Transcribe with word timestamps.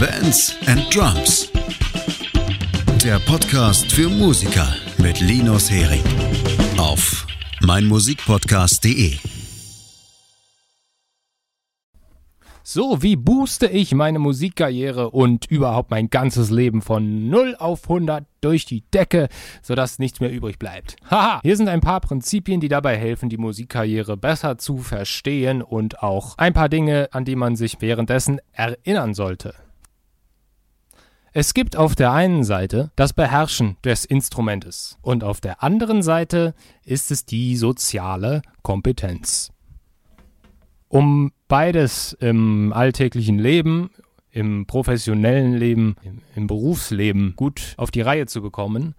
Bands 0.00 0.56
and 0.66 0.96
Drums. 0.96 1.52
Der 3.04 3.18
Podcast 3.18 3.92
für 3.92 4.08
Musiker 4.08 4.74
mit 4.96 5.20
Linus 5.20 5.70
Hering. 5.70 6.02
Auf 6.78 7.26
meinmusikpodcast.de. 7.60 9.18
So, 12.62 13.02
wie 13.02 13.16
booste 13.16 13.66
ich 13.66 13.92
meine 13.92 14.18
Musikkarriere 14.18 15.10
und 15.10 15.44
überhaupt 15.50 15.90
mein 15.90 16.08
ganzes 16.08 16.48
Leben 16.48 16.80
von 16.80 17.28
0 17.28 17.56
auf 17.58 17.82
100 17.82 18.24
durch 18.40 18.64
die 18.64 18.84
Decke, 18.94 19.28
sodass 19.60 19.98
nichts 19.98 20.20
mehr 20.20 20.32
übrig 20.32 20.58
bleibt? 20.58 20.96
Haha, 21.10 21.40
hier 21.42 21.58
sind 21.58 21.68
ein 21.68 21.82
paar 21.82 22.00
Prinzipien, 22.00 22.60
die 22.60 22.68
dabei 22.68 22.96
helfen, 22.96 23.28
die 23.28 23.36
Musikkarriere 23.36 24.16
besser 24.16 24.56
zu 24.56 24.78
verstehen 24.78 25.60
und 25.60 26.02
auch 26.02 26.38
ein 26.38 26.54
paar 26.54 26.70
Dinge, 26.70 27.10
an 27.12 27.26
die 27.26 27.36
man 27.36 27.54
sich 27.54 27.82
währenddessen 27.82 28.40
erinnern 28.54 29.12
sollte. 29.12 29.54
Es 31.32 31.54
gibt 31.54 31.76
auf 31.76 31.94
der 31.94 32.12
einen 32.12 32.42
Seite 32.42 32.90
das 32.96 33.12
Beherrschen 33.12 33.76
des 33.84 34.04
Instrumentes 34.04 34.98
und 35.00 35.22
auf 35.22 35.40
der 35.40 35.62
anderen 35.62 36.02
Seite 36.02 36.54
ist 36.84 37.12
es 37.12 37.24
die 37.24 37.56
soziale 37.56 38.42
Kompetenz. 38.62 39.52
Um 40.88 41.30
beides 41.46 42.14
im 42.14 42.72
alltäglichen 42.72 43.38
Leben, 43.38 43.90
im 44.32 44.66
professionellen 44.66 45.54
Leben, 45.54 45.94
im, 46.34 46.48
Berufsleben 46.48 47.34
gut 47.36 47.74
auf 47.76 47.92
die 47.92 48.00
Reihe 48.00 48.26
zu 48.26 48.42
bekommen, 48.42 48.96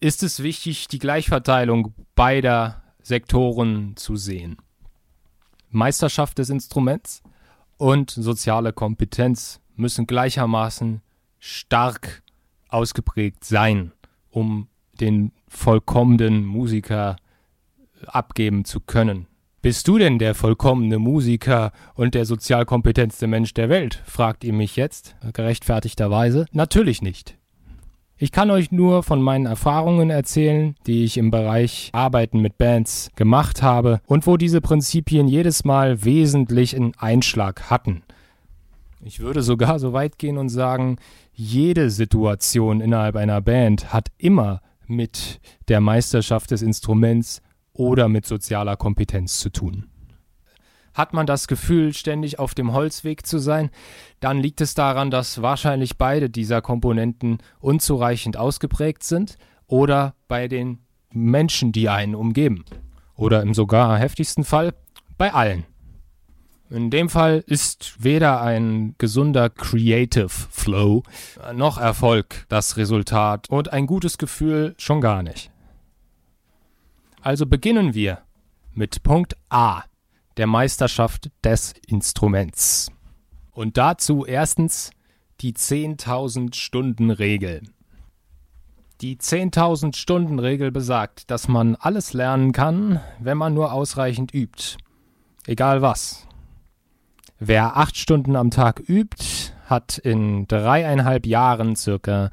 ist 0.00 0.22
es 0.22 0.42
wichtig, 0.42 0.88
die 0.88 0.98
Gleichverteilung 0.98 1.94
beider 2.14 2.82
Sektoren 3.02 3.96
zu 3.96 4.16
sehen. 4.16 4.58
Meisterschaft 5.70 6.36
des 6.36 6.50
Instruments 6.50 7.22
und 7.78 8.10
soziale 8.10 8.74
Kompetenz 8.74 9.60
müssen 9.74 10.06
gleichermaßen 10.06 11.00
stark 11.44 12.22
ausgeprägt 12.68 13.44
sein, 13.44 13.92
um 14.30 14.68
den 14.98 15.30
vollkommenen 15.46 16.42
Musiker 16.44 17.16
abgeben 18.06 18.64
zu 18.64 18.80
können. 18.80 19.26
Bist 19.60 19.86
du 19.88 19.98
denn 19.98 20.18
der 20.18 20.34
vollkommene 20.34 20.98
Musiker 20.98 21.72
und 21.94 22.14
der 22.14 22.24
sozial 22.24 22.64
kompetentste 22.64 23.26
Mensch 23.26 23.52
der 23.52 23.68
Welt? 23.68 24.02
fragt 24.06 24.42
ihr 24.42 24.54
mich 24.54 24.76
jetzt, 24.76 25.16
gerechtfertigterweise. 25.34 26.46
Natürlich 26.52 27.02
nicht. 27.02 27.36
Ich 28.16 28.32
kann 28.32 28.50
euch 28.50 28.72
nur 28.72 29.02
von 29.02 29.20
meinen 29.20 29.44
Erfahrungen 29.46 30.08
erzählen, 30.08 30.76
die 30.86 31.04
ich 31.04 31.18
im 31.18 31.30
Bereich 31.30 31.90
Arbeiten 31.92 32.40
mit 32.40 32.56
Bands 32.56 33.10
gemacht 33.16 33.60
habe 33.60 34.00
und 34.06 34.26
wo 34.26 34.38
diese 34.38 34.62
Prinzipien 34.62 35.28
jedes 35.28 35.64
Mal 35.64 36.04
wesentlichen 36.04 36.94
Einschlag 36.96 37.70
hatten. 37.70 38.02
Ich 39.06 39.20
würde 39.20 39.42
sogar 39.42 39.78
so 39.78 39.92
weit 39.92 40.18
gehen 40.18 40.38
und 40.38 40.48
sagen, 40.48 40.96
jede 41.34 41.90
Situation 41.90 42.80
innerhalb 42.80 43.16
einer 43.16 43.40
Band 43.40 43.92
hat 43.92 44.08
immer 44.18 44.60
mit 44.86 45.40
der 45.68 45.80
Meisterschaft 45.80 46.50
des 46.50 46.62
Instruments 46.62 47.42
oder 47.72 48.08
mit 48.08 48.24
sozialer 48.24 48.76
Kompetenz 48.76 49.40
zu 49.40 49.50
tun. 49.50 49.86
Hat 50.94 51.12
man 51.12 51.26
das 51.26 51.48
Gefühl, 51.48 51.92
ständig 51.92 52.38
auf 52.38 52.54
dem 52.54 52.72
Holzweg 52.72 53.26
zu 53.26 53.38
sein, 53.38 53.70
dann 54.20 54.38
liegt 54.38 54.60
es 54.60 54.74
daran, 54.74 55.10
dass 55.10 55.42
wahrscheinlich 55.42 55.98
beide 55.98 56.30
dieser 56.30 56.62
Komponenten 56.62 57.38
unzureichend 57.58 58.36
ausgeprägt 58.36 59.02
sind 59.02 59.36
oder 59.66 60.14
bei 60.28 60.46
den 60.46 60.78
Menschen, 61.10 61.72
die 61.72 61.88
einen 61.88 62.14
umgeben. 62.14 62.64
Oder 63.16 63.42
im 63.42 63.54
sogar 63.54 63.98
heftigsten 63.98 64.44
Fall 64.44 64.72
bei 65.18 65.32
allen. 65.32 65.64
In 66.74 66.90
dem 66.90 67.08
Fall 67.08 67.44
ist 67.46 68.02
weder 68.02 68.40
ein 68.40 68.96
gesunder 68.98 69.48
Creative 69.48 70.28
Flow 70.28 71.04
noch 71.52 71.78
Erfolg 71.78 72.46
das 72.48 72.76
Resultat 72.76 73.48
und 73.48 73.72
ein 73.72 73.86
gutes 73.86 74.18
Gefühl 74.18 74.74
schon 74.76 75.00
gar 75.00 75.22
nicht. 75.22 75.52
Also 77.20 77.46
beginnen 77.46 77.94
wir 77.94 78.22
mit 78.72 79.04
Punkt 79.04 79.36
A, 79.50 79.84
der 80.36 80.48
Meisterschaft 80.48 81.30
des 81.44 81.74
Instruments. 81.86 82.90
Und 83.52 83.76
dazu 83.76 84.26
erstens 84.26 84.90
die 85.42 85.52
10.000 85.52 86.56
Stunden 86.56 87.12
Regel. 87.12 87.62
Die 89.00 89.16
10.000 89.16 89.94
Stunden 89.94 90.40
Regel 90.40 90.72
besagt, 90.72 91.30
dass 91.30 91.46
man 91.46 91.76
alles 91.76 92.14
lernen 92.14 92.50
kann, 92.50 93.00
wenn 93.20 93.38
man 93.38 93.54
nur 93.54 93.72
ausreichend 93.72 94.34
übt. 94.34 94.76
Egal 95.46 95.80
was. 95.80 96.26
Wer 97.38 97.76
acht 97.76 97.96
Stunden 97.96 98.36
am 98.36 98.50
Tag 98.50 98.82
übt, 98.88 99.52
hat 99.66 99.98
in 99.98 100.46
dreieinhalb 100.46 101.26
Jahren 101.26 101.74
circa 101.76 102.30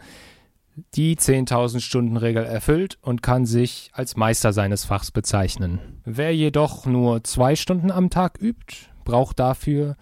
die 0.95 1.17
10.000 1.17 1.79
Stunden 1.81 2.17
Regel 2.17 2.43
erfüllt 2.43 2.97
und 3.01 3.21
kann 3.21 3.45
sich 3.45 3.89
als 3.93 4.15
Meister 4.15 4.53
seines 4.53 4.85
Fachs 4.85 5.11
bezeichnen. 5.11 6.01
Wer 6.05 6.35
jedoch 6.35 6.85
nur 6.85 7.23
zwei 7.23 7.55
Stunden 7.55 7.91
am 7.91 8.09
Tag 8.09 8.39
übt, 8.41 8.75
braucht 9.03 9.39
dafür 9.39 9.95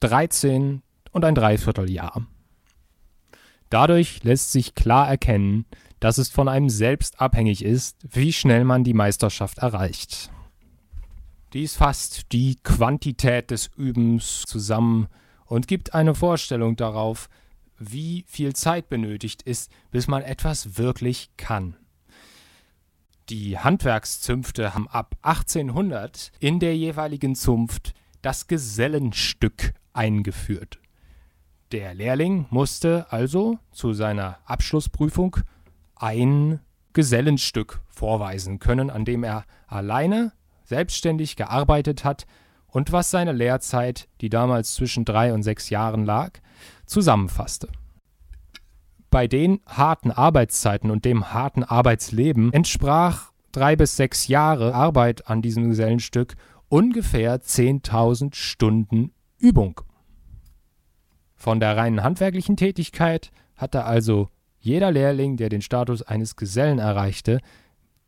13 0.00 0.82
und 1.12 1.24
ein 1.24 1.34
Dreivierteljahr. 1.34 2.26
Dadurch 3.70 4.22
lässt 4.22 4.52
sich 4.52 4.74
klar 4.74 5.08
erkennen, 5.08 5.66
dass 6.00 6.18
es 6.18 6.28
von 6.28 6.48
einem 6.48 6.68
selbst 6.68 7.20
abhängig 7.20 7.64
ist, 7.64 7.96
wie 8.10 8.32
schnell 8.32 8.64
man 8.64 8.84
die 8.84 8.94
Meisterschaft 8.94 9.58
erreicht. 9.58 10.30
Dies 11.54 11.76
fasst 11.76 12.32
die 12.32 12.56
Quantität 12.64 13.52
des 13.52 13.70
Übens 13.76 14.42
zusammen 14.42 15.06
und 15.46 15.68
gibt 15.68 15.94
eine 15.94 16.16
Vorstellung 16.16 16.74
darauf, 16.74 17.28
wie 17.78 18.24
viel 18.26 18.54
Zeit 18.54 18.88
benötigt 18.88 19.42
ist, 19.42 19.70
bis 19.92 20.08
man 20.08 20.22
etwas 20.22 20.78
wirklich 20.78 21.30
kann. 21.36 21.76
Die 23.28 23.56
Handwerkszünfte 23.56 24.74
haben 24.74 24.88
ab 24.88 25.14
1800 25.22 26.32
in 26.40 26.58
der 26.58 26.76
jeweiligen 26.76 27.36
Zunft 27.36 27.94
das 28.20 28.48
Gesellenstück 28.48 29.74
eingeführt. 29.92 30.80
Der 31.70 31.94
Lehrling 31.94 32.46
musste 32.50 33.06
also 33.10 33.60
zu 33.70 33.92
seiner 33.92 34.38
Abschlussprüfung 34.44 35.36
ein 35.94 36.58
Gesellenstück 36.94 37.80
vorweisen 37.86 38.58
können, 38.58 38.90
an 38.90 39.04
dem 39.04 39.22
er 39.22 39.44
alleine 39.68 40.32
selbstständig 40.64 41.36
gearbeitet 41.36 42.04
hat 42.04 42.26
und 42.66 42.92
was 42.92 43.10
seine 43.10 43.32
Lehrzeit, 43.32 44.08
die 44.20 44.28
damals 44.28 44.74
zwischen 44.74 45.04
drei 45.04 45.32
und 45.32 45.42
sechs 45.42 45.70
Jahren 45.70 46.04
lag, 46.04 46.40
zusammenfasste. 46.86 47.68
Bei 49.10 49.28
den 49.28 49.60
harten 49.66 50.10
Arbeitszeiten 50.10 50.90
und 50.90 51.04
dem 51.04 51.32
harten 51.32 51.62
Arbeitsleben 51.62 52.52
entsprach 52.52 53.30
drei 53.52 53.76
bis 53.76 53.96
sechs 53.96 54.26
Jahre 54.26 54.74
Arbeit 54.74 55.28
an 55.28 55.40
diesem 55.40 55.68
Gesellenstück 55.68 56.34
ungefähr 56.68 57.40
10.000 57.40 58.34
Stunden 58.34 59.12
Übung. 59.38 59.80
Von 61.36 61.60
der 61.60 61.76
reinen 61.76 62.02
handwerklichen 62.02 62.56
Tätigkeit 62.56 63.30
hatte 63.54 63.84
also 63.84 64.30
jeder 64.58 64.90
Lehrling, 64.90 65.36
der 65.36 65.50
den 65.50 65.62
Status 65.62 66.02
eines 66.02 66.34
Gesellen 66.36 66.78
erreichte, 66.78 67.38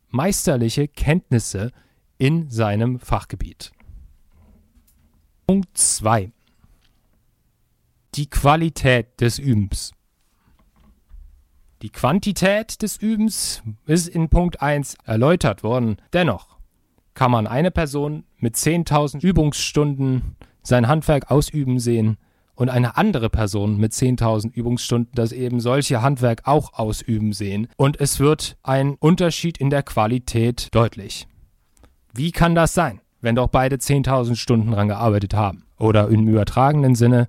meisterliche 0.09 0.87
Kenntnisse 0.87 1.71
in 2.17 2.49
seinem 2.49 2.99
Fachgebiet. 2.99 3.71
Punkt 5.45 5.77
2 5.77 6.31
die 8.17 8.29
Qualität 8.29 9.21
des 9.21 9.37
Übens. 9.37 9.91
Die 11.83 11.89
Quantität 11.89 12.81
des 12.81 12.97
Übens 12.97 13.61
ist 13.85 14.07
in 14.07 14.29
Punkt 14.29 14.61
1 14.61 14.97
erläutert 15.05 15.63
worden. 15.63 15.97
Dennoch 16.13 16.57
kann 17.13 17.29
man 17.29 17.45
eine 17.45 17.69
Person 17.69 18.23
mit 18.37 18.55
10.000 18.55 19.23
Übungsstunden 19.23 20.35
sein 20.63 20.87
Handwerk 20.87 21.29
ausüben 21.29 21.79
sehen 21.79 22.17
und 22.55 22.69
eine 22.69 22.97
andere 22.97 23.29
Person 23.29 23.77
mit 23.77 23.93
10.000 23.93 24.51
Übungsstunden 24.55 25.11
das 25.13 25.31
eben 25.31 25.59
solche 25.59 26.01
Handwerk 26.01 26.47
auch 26.47 26.73
ausüben 26.73 27.33
sehen. 27.33 27.67
Und 27.77 28.01
es 28.01 28.19
wird 28.19 28.57
ein 28.63 28.95
Unterschied 28.95 29.59
in 29.59 29.69
der 29.69 29.83
Qualität 29.83 30.69
deutlich. 30.71 31.27
Wie 32.13 32.31
kann 32.31 32.55
das 32.55 32.73
sein, 32.73 33.01
wenn 33.21 33.35
doch 33.35 33.47
beide 33.47 33.77
10.000 33.77 34.35
Stunden 34.35 34.71
daran 34.71 34.87
gearbeitet 34.87 35.33
haben? 35.33 35.65
Oder 35.77 36.07
im 36.07 36.27
übertragenen 36.27 36.95
Sinne, 36.95 37.27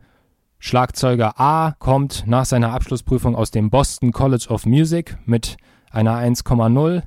Schlagzeuger 0.59 1.39
A 1.39 1.77
kommt 1.79 2.25
nach 2.27 2.45
seiner 2.45 2.73
Abschlussprüfung 2.73 3.37
aus 3.37 3.51
dem 3.51 3.71
Boston 3.71 4.11
College 4.11 4.47
of 4.49 4.67
Music 4.67 5.17
mit 5.25 5.57
einer 5.91 6.19
1,0 6.19 7.03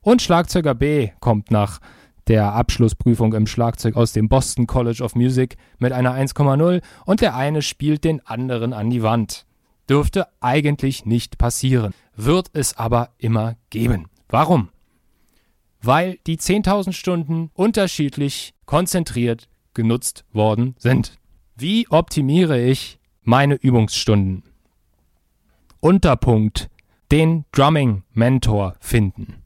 und 0.00 0.22
Schlagzeuger 0.22 0.74
B 0.74 1.10
kommt 1.20 1.50
nach 1.50 1.80
der 2.26 2.52
Abschlussprüfung 2.52 3.34
im 3.34 3.46
Schlagzeug 3.46 3.96
aus 3.96 4.12
dem 4.12 4.28
Boston 4.28 4.66
College 4.66 5.02
of 5.02 5.14
Music 5.14 5.56
mit 5.78 5.92
einer 5.92 6.14
1,0 6.14 6.82
und 7.04 7.20
der 7.20 7.34
eine 7.36 7.62
spielt 7.62 8.04
den 8.04 8.24
anderen 8.26 8.72
an 8.72 8.90
die 8.90 9.02
Wand. 9.02 9.46
Dürfte 9.88 10.26
eigentlich 10.40 11.04
nicht 11.04 11.36
passieren, 11.36 11.92
wird 12.16 12.48
es 12.54 12.76
aber 12.78 13.10
immer 13.18 13.56
geben. 13.68 14.06
Warum? 14.28 14.70
Weil 15.84 16.18
die 16.26 16.38
10.000 16.38 16.92
Stunden 16.92 17.50
unterschiedlich 17.52 18.54
konzentriert 18.64 19.48
genutzt 19.74 20.24
worden 20.32 20.74
sind. 20.78 21.18
Wie 21.56 21.86
optimiere 21.88 22.60
ich 22.60 22.98
meine 23.22 23.56
Übungsstunden. 23.56 24.44
Unterpunkt 25.80 26.70
den 27.10 27.44
Drumming-Mentor 27.52 28.76
finden. 28.80 29.42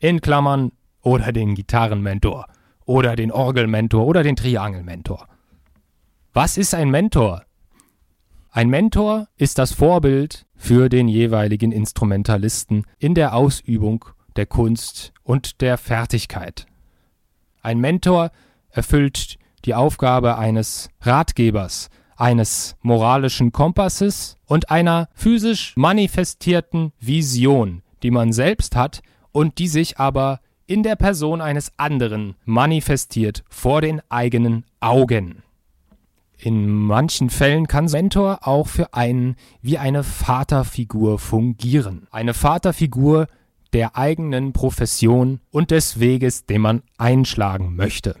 In 0.00 0.20
Klammern 0.20 0.72
oder 1.02 1.32
den 1.32 1.54
Gitarren-Mentor 1.54 2.46
oder 2.86 3.14
den 3.14 3.30
Orgel-Mentor 3.30 4.06
oder 4.06 4.22
den 4.22 4.36
Triangel-Mentor. 4.36 5.28
Was 6.32 6.56
ist 6.56 6.74
ein 6.74 6.90
Mentor? 6.90 7.44
Ein 8.50 8.70
Mentor 8.70 9.28
ist 9.36 9.58
das 9.58 9.72
Vorbild 9.72 10.46
für 10.56 10.88
den 10.88 11.08
jeweiligen 11.08 11.72
Instrumentalisten 11.72 12.86
in 12.98 13.14
der 13.14 13.34
Ausübung 13.34 14.06
der 14.36 14.46
Kunst 14.46 15.12
und 15.22 15.60
der 15.60 15.78
Fertigkeit. 15.78 16.66
Ein 17.62 17.78
Mentor 17.78 18.30
erfüllt 18.70 19.38
die 19.64 19.74
Aufgabe 19.74 20.38
eines 20.38 20.90
Ratgebers, 21.00 21.90
eines 22.16 22.76
moralischen 22.82 23.52
Kompasses 23.52 24.38
und 24.46 24.70
einer 24.70 25.08
physisch 25.14 25.74
manifestierten 25.76 26.92
Vision, 27.00 27.82
die 28.02 28.10
man 28.10 28.32
selbst 28.32 28.76
hat 28.76 29.02
und 29.30 29.58
die 29.58 29.68
sich 29.68 29.98
aber 29.98 30.40
in 30.66 30.82
der 30.82 30.96
Person 30.96 31.40
eines 31.40 31.72
anderen 31.76 32.34
manifestiert 32.44 33.44
vor 33.48 33.80
den 33.80 34.00
eigenen 34.08 34.64
Augen. 34.80 35.42
In 36.38 36.66
manchen 36.66 37.30
Fällen 37.30 37.68
kann 37.68 37.86
Mentor 37.86 38.40
auch 38.42 38.66
für 38.66 38.94
einen 38.94 39.36
wie 39.60 39.78
eine 39.78 40.02
Vaterfigur 40.02 41.20
fungieren. 41.20 42.08
Eine 42.10 42.34
Vaterfigur 42.34 43.28
der 43.72 43.96
eigenen 43.96 44.52
Profession 44.52 45.40
und 45.50 45.70
des 45.70 46.00
Weges, 46.00 46.46
den 46.46 46.60
man 46.60 46.82
einschlagen 46.98 47.76
möchte. 47.76 48.16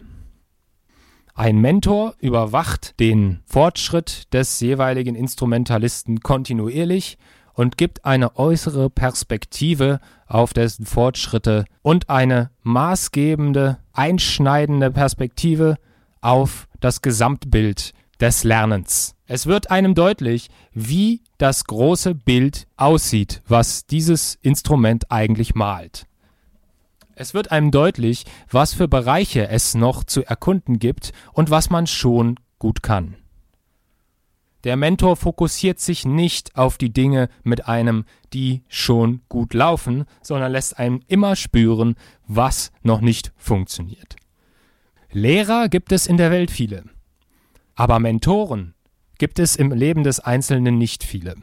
Ein 1.34 1.58
Mentor 1.58 2.14
überwacht 2.20 2.98
den 3.00 3.40
Fortschritt 3.46 4.32
des 4.34 4.60
jeweiligen 4.60 5.14
Instrumentalisten 5.14 6.20
kontinuierlich 6.20 7.16
und 7.54 7.76
gibt 7.78 8.04
eine 8.04 8.36
äußere 8.36 8.90
Perspektive 8.90 10.00
auf 10.26 10.52
dessen 10.52 10.86
Fortschritte 10.86 11.64
und 11.82 12.10
eine 12.10 12.50
maßgebende, 12.62 13.78
einschneidende 13.92 14.90
Perspektive 14.90 15.76
auf 16.20 16.68
das 16.80 17.02
Gesamtbild 17.02 17.92
des 18.22 18.44
Lernens. 18.44 19.16
Es 19.26 19.46
wird 19.46 19.72
einem 19.72 19.96
deutlich, 19.96 20.48
wie 20.72 21.22
das 21.38 21.64
große 21.64 22.14
Bild 22.14 22.68
aussieht, 22.76 23.42
was 23.48 23.84
dieses 23.84 24.38
Instrument 24.42 25.10
eigentlich 25.10 25.56
malt. 25.56 26.06
Es 27.16 27.34
wird 27.34 27.50
einem 27.50 27.72
deutlich, 27.72 28.24
was 28.48 28.74
für 28.74 28.86
Bereiche 28.86 29.48
es 29.48 29.74
noch 29.74 30.04
zu 30.04 30.24
erkunden 30.24 30.78
gibt 30.78 31.12
und 31.32 31.50
was 31.50 31.68
man 31.68 31.88
schon 31.88 32.38
gut 32.60 32.84
kann. 32.84 33.16
Der 34.62 34.76
Mentor 34.76 35.16
fokussiert 35.16 35.80
sich 35.80 36.04
nicht 36.04 36.56
auf 36.56 36.78
die 36.78 36.92
Dinge 36.92 37.28
mit 37.42 37.66
einem, 37.66 38.04
die 38.32 38.62
schon 38.68 39.22
gut 39.28 39.52
laufen, 39.52 40.04
sondern 40.22 40.52
lässt 40.52 40.78
einem 40.78 41.00
immer 41.08 41.34
spüren, 41.34 41.96
was 42.28 42.70
noch 42.84 43.00
nicht 43.00 43.32
funktioniert. 43.36 44.14
Lehrer 45.10 45.68
gibt 45.68 45.90
es 45.90 46.06
in 46.06 46.18
der 46.18 46.30
Welt 46.30 46.52
viele, 46.52 46.84
aber 47.82 47.98
Mentoren 47.98 48.74
gibt 49.18 49.40
es 49.40 49.56
im 49.56 49.72
Leben 49.72 50.04
des 50.04 50.20
Einzelnen 50.20 50.78
nicht 50.78 51.02
viele. 51.02 51.34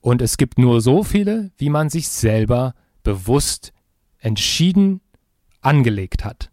Und 0.00 0.22
es 0.22 0.36
gibt 0.36 0.56
nur 0.56 0.80
so 0.80 1.02
viele, 1.02 1.50
wie 1.58 1.68
man 1.68 1.90
sich 1.90 2.08
selber 2.08 2.76
bewusst 3.02 3.72
entschieden 4.20 5.00
angelegt 5.60 6.24
hat. 6.24 6.52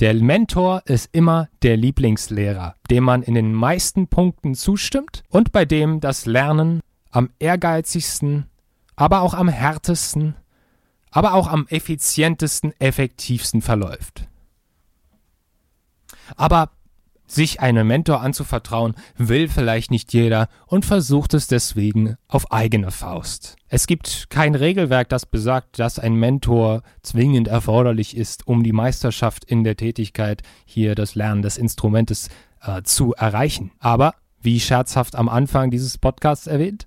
Der 0.00 0.12
Mentor 0.12 0.82
ist 0.84 1.08
immer 1.12 1.48
der 1.62 1.78
Lieblingslehrer, 1.78 2.74
dem 2.90 3.04
man 3.04 3.22
in 3.22 3.36
den 3.36 3.54
meisten 3.54 4.08
Punkten 4.08 4.54
zustimmt 4.54 5.22
und 5.30 5.50
bei 5.50 5.64
dem 5.64 5.98
das 6.00 6.26
Lernen 6.26 6.80
am 7.08 7.30
ehrgeizigsten, 7.38 8.50
aber 8.96 9.22
auch 9.22 9.32
am 9.32 9.48
härtesten, 9.48 10.34
aber 11.10 11.32
auch 11.32 11.46
am 11.46 11.66
effizientesten, 11.68 12.78
effektivsten 12.78 13.62
verläuft. 13.62 14.28
Aber 16.36 16.70
sich 17.34 17.60
einem 17.60 17.86
Mentor 17.86 18.20
anzuvertrauen, 18.20 18.94
will 19.16 19.48
vielleicht 19.48 19.90
nicht 19.90 20.12
jeder 20.12 20.48
und 20.66 20.84
versucht 20.84 21.34
es 21.34 21.46
deswegen 21.46 22.16
auf 22.28 22.52
eigene 22.52 22.90
Faust. 22.90 23.56
Es 23.68 23.86
gibt 23.86 24.28
kein 24.30 24.54
Regelwerk, 24.54 25.08
das 25.08 25.26
besagt, 25.26 25.78
dass 25.78 25.98
ein 25.98 26.14
Mentor 26.14 26.82
zwingend 27.02 27.48
erforderlich 27.48 28.16
ist, 28.16 28.46
um 28.46 28.62
die 28.62 28.72
Meisterschaft 28.72 29.44
in 29.44 29.64
der 29.64 29.76
Tätigkeit 29.76 30.42
hier 30.64 30.94
das 30.94 31.14
Lernen 31.14 31.42
des 31.42 31.56
Instrumentes 31.56 32.28
äh, 32.60 32.82
zu 32.82 33.14
erreichen. 33.14 33.72
Aber, 33.78 34.14
wie 34.40 34.60
scherzhaft 34.60 35.16
am 35.16 35.28
Anfang 35.28 35.70
dieses 35.70 35.98
Podcasts 35.98 36.46
erwähnt, 36.46 36.86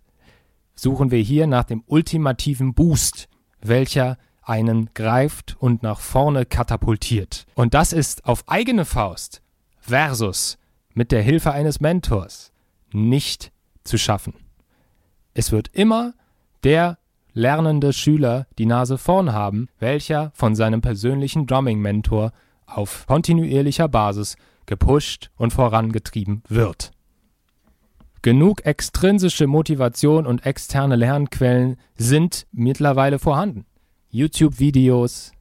suchen 0.75 1.09
wir 1.09 1.19
hier 1.19 1.47
nach 1.47 1.63
dem 1.63 1.83
ultimativen 1.88 2.74
Boost, 2.74 3.27
welcher 3.62 4.18
einen 4.44 4.89
greift 4.94 5.56
und 5.59 5.81
nach 5.81 6.00
vorne 6.00 6.45
katapultiert. 6.45 7.47
Und 7.56 7.74
das 7.74 7.94
ist 7.94 8.25
auf 8.25 8.44
eigene 8.47 8.86
Faust 8.86 9.42
versus 9.88 10.58
mit 10.94 11.12
der 11.12 11.22
Hilfe 11.22 11.52
eines 11.52 11.80
Mentors 11.80 12.52
nicht 12.92 13.52
zu 13.84 13.98
schaffen. 13.98 14.34
Es 15.34 15.52
wird 15.52 15.70
immer 15.74 16.14
der 16.64 16.98
lernende 17.34 17.94
Schüler 17.94 18.48
die 18.58 18.66
Nase 18.66 18.98
vorn 18.98 19.34
haben, 19.34 19.68
welcher 19.80 20.32
von 20.34 20.56
seinem 20.56 20.82
persönlichen 20.82 21.46
Drumming-Mentor 21.46 22.32
auf 22.66 23.06
kontinuierlicher 23.06 23.88
Basis 23.88 24.38
gepusht 24.66 25.30
und 25.36 25.52
vorangetrieben 25.54 26.42
wird. 26.48 26.92
Genug 28.22 28.66
extrinsische 28.66 29.46
Motivation 29.46 30.26
und 30.26 30.48
externe 30.48 30.96
Lernquellen 30.96 31.78
sind 31.96 32.48
mittlerweile 32.52 33.20
vorhanden. 33.20 33.66
YouTube-Videos, 34.10 35.34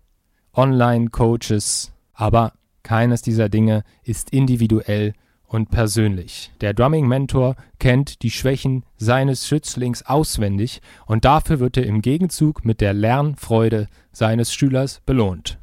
Online-Coaches, 0.53 1.93
aber 2.13 2.53
keines 2.85 3.23
dieser 3.23 3.49
Dinge 3.49 3.83
ist 4.05 4.31
individuell 4.31 5.15
und 5.47 5.71
persönlich. 5.71 6.53
Der 6.61 6.75
Drumming-Mentor 6.75 7.57
kennt 7.79 8.23
die 8.23 8.31
Schwächen 8.31 8.85
seines 8.97 9.47
Schützlings 9.47 10.05
auswendig 10.05 10.81
und 11.07 11.25
dafür 11.25 11.61
wird 11.61 11.77
er 11.77 11.87
im 11.87 12.03
Gegenzug 12.03 12.65
mit 12.65 12.81
der 12.81 12.93
Lernfreude 12.93 13.89
seines 14.13 14.55
Schülers 14.55 15.01
belohnt. 15.07 15.59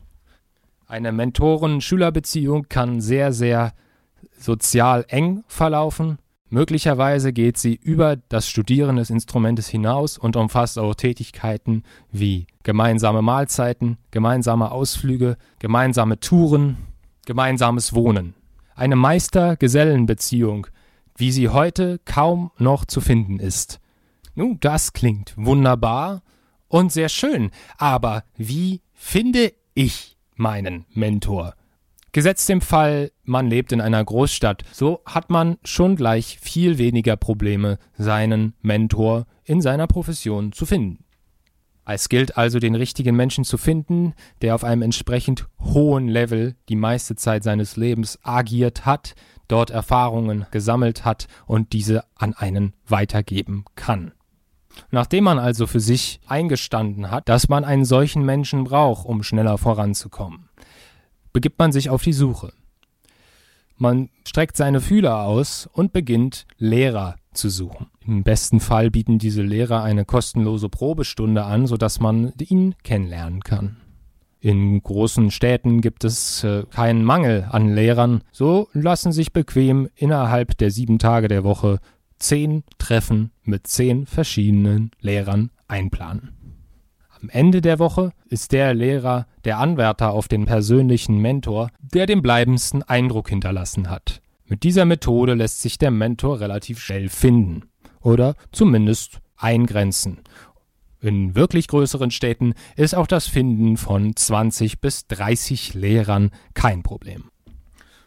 Eine 0.87 1.11
Mentoren-Schüler-Beziehung 1.11 2.67
kann 2.67 2.99
sehr, 2.99 3.31
sehr 3.31 3.73
sozial 4.37 5.05
eng 5.07 5.43
verlaufen. 5.47 6.17
Möglicherweise 6.49 7.31
geht 7.31 7.57
sie 7.57 7.75
über 7.75 8.17
das 8.17 8.49
Studieren 8.49 8.97
des 8.97 9.09
Instrumentes 9.09 9.69
hinaus 9.69 10.17
und 10.17 10.35
umfasst 10.35 10.77
auch 10.77 10.95
Tätigkeiten 10.95 11.83
wie 12.11 12.45
gemeinsame 12.63 13.21
Mahlzeiten, 13.21 13.97
gemeinsame 14.11 14.71
Ausflüge, 14.71 15.37
gemeinsame 15.59 16.19
Touren, 16.19 16.75
gemeinsames 17.25 17.93
Wohnen. 17.93 18.33
Eine 18.75 18.95
Meister-Gesellen-Beziehung, 18.95 20.67
wie 21.15 21.31
sie 21.31 21.49
heute 21.49 21.99
kaum 22.05 22.51
noch 22.57 22.85
zu 22.85 23.01
finden 23.01 23.39
ist. 23.39 23.79
Nun, 24.33 24.59
das 24.59 24.93
klingt 24.93 25.33
wunderbar 25.37 26.23
und 26.67 26.91
sehr 26.91 27.09
schön, 27.09 27.51
aber 27.77 28.23
wie 28.37 28.81
finde 28.93 29.53
ich 29.73 30.17
meinen 30.35 30.85
Mentor? 30.93 31.53
Gesetzt 32.13 32.49
im 32.49 32.59
Fall, 32.59 33.11
man 33.23 33.49
lebt 33.49 33.71
in 33.71 33.79
einer 33.79 34.03
Großstadt, 34.03 34.63
so 34.73 35.01
hat 35.05 35.29
man 35.29 35.57
schon 35.63 35.95
gleich 35.95 36.39
viel 36.41 36.77
weniger 36.77 37.15
Probleme, 37.15 37.77
seinen 37.97 38.53
Mentor 38.61 39.27
in 39.45 39.61
seiner 39.61 39.87
Profession 39.87 40.51
zu 40.51 40.65
finden. 40.65 41.05
Es 41.85 42.09
gilt 42.09 42.37
also, 42.37 42.59
den 42.59 42.75
richtigen 42.75 43.15
Menschen 43.15 43.43
zu 43.43 43.57
finden, 43.57 44.13
der 44.41 44.55
auf 44.55 44.63
einem 44.63 44.83
entsprechend 44.83 45.47
hohen 45.59 46.07
Level 46.07 46.55
die 46.69 46.75
meiste 46.75 47.15
Zeit 47.15 47.43
seines 47.43 47.75
Lebens 47.75 48.19
agiert 48.23 48.85
hat, 48.85 49.15
dort 49.47 49.71
Erfahrungen 49.71 50.45
gesammelt 50.51 51.03
hat 51.03 51.27
und 51.45 51.73
diese 51.73 52.05
an 52.15 52.33
einen 52.33 52.73
weitergeben 52.87 53.65
kann. 53.75 54.13
Nachdem 54.89 55.25
man 55.25 55.39
also 55.39 55.67
für 55.67 55.81
sich 55.81 56.21
eingestanden 56.27 57.11
hat, 57.11 57.27
dass 57.27 57.49
man 57.49 57.65
einen 57.65 57.83
solchen 57.83 58.23
Menschen 58.23 58.63
braucht, 58.63 59.05
um 59.05 59.21
schneller 59.21 59.57
voranzukommen, 59.57 60.49
begibt 61.33 61.59
man 61.59 61.73
sich 61.73 61.89
auf 61.89 62.03
die 62.03 62.13
Suche. 62.13 62.53
Man 63.75 64.09
streckt 64.25 64.55
seine 64.55 64.79
Fühler 64.79 65.23
aus 65.23 65.67
und 65.73 65.91
beginnt 65.91 66.45
Lehrer 66.57 67.17
zu 67.33 67.49
suchen. 67.49 67.90
Im 68.05 68.23
besten 68.23 68.59
Fall 68.59 68.89
bieten 68.89 69.19
diese 69.19 69.43
Lehrer 69.43 69.83
eine 69.83 70.05
kostenlose 70.05 70.69
Probestunde 70.69 71.43
an, 71.43 71.67
sodass 71.67 71.99
man 71.99 72.33
ihn 72.39 72.75
kennenlernen 72.83 73.41
kann. 73.41 73.77
In 74.39 74.81
großen 74.81 75.29
Städten 75.29 75.81
gibt 75.81 76.03
es 76.03 76.43
äh, 76.43 76.63
keinen 76.71 77.03
Mangel 77.03 77.47
an 77.51 77.75
Lehrern, 77.75 78.23
so 78.31 78.69
lassen 78.73 79.11
sich 79.11 79.33
bequem 79.33 79.87
innerhalb 79.95 80.57
der 80.57 80.71
sieben 80.71 80.97
Tage 80.97 81.27
der 81.27 81.43
Woche 81.43 81.77
zehn 82.17 82.63
Treffen 82.79 83.31
mit 83.43 83.67
zehn 83.67 84.07
verschiedenen 84.07 84.89
Lehrern 84.99 85.51
einplanen. 85.67 86.31
Am 87.21 87.29
Ende 87.29 87.61
der 87.61 87.77
Woche 87.77 88.13
ist 88.25 88.51
der 88.51 88.73
Lehrer 88.73 89.27
der 89.45 89.59
Anwärter 89.59 90.11
auf 90.11 90.27
den 90.27 90.45
persönlichen 90.45 91.19
Mentor, 91.19 91.69
der 91.79 92.07
den 92.07 92.23
bleibendsten 92.23 92.81
Eindruck 92.81 93.29
hinterlassen 93.29 93.91
hat. 93.91 94.23
Mit 94.45 94.63
dieser 94.63 94.85
Methode 94.85 95.35
lässt 95.35 95.61
sich 95.61 95.77
der 95.77 95.91
Mentor 95.91 96.39
relativ 96.39 96.79
schnell 96.79 97.09
finden 97.09 97.70
oder 98.01 98.35
zumindest 98.51 99.19
eingrenzen. 99.37 100.19
In 101.01 101.35
wirklich 101.35 101.67
größeren 101.67 102.11
Städten 102.11 102.53
ist 102.75 102.93
auch 102.93 103.07
das 103.07 103.27
Finden 103.27 103.77
von 103.77 104.15
20 104.15 104.81
bis 104.81 105.07
30 105.07 105.73
Lehrern 105.73 106.29
kein 106.53 106.83
Problem. 106.83 107.31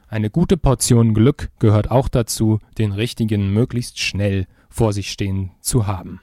Eine 0.06 0.30
gute 0.30 0.56
Portion 0.56 1.12
Glück 1.12 1.50
gehört 1.58 1.90
auch 1.90 2.08
dazu, 2.08 2.60
den 2.78 2.92
richtigen 2.92 3.52
möglichst 3.52 3.98
schnell 3.98 4.46
vor 4.68 4.92
sich 4.92 5.10
stehen 5.10 5.50
zu 5.60 5.88
haben. 5.88 6.20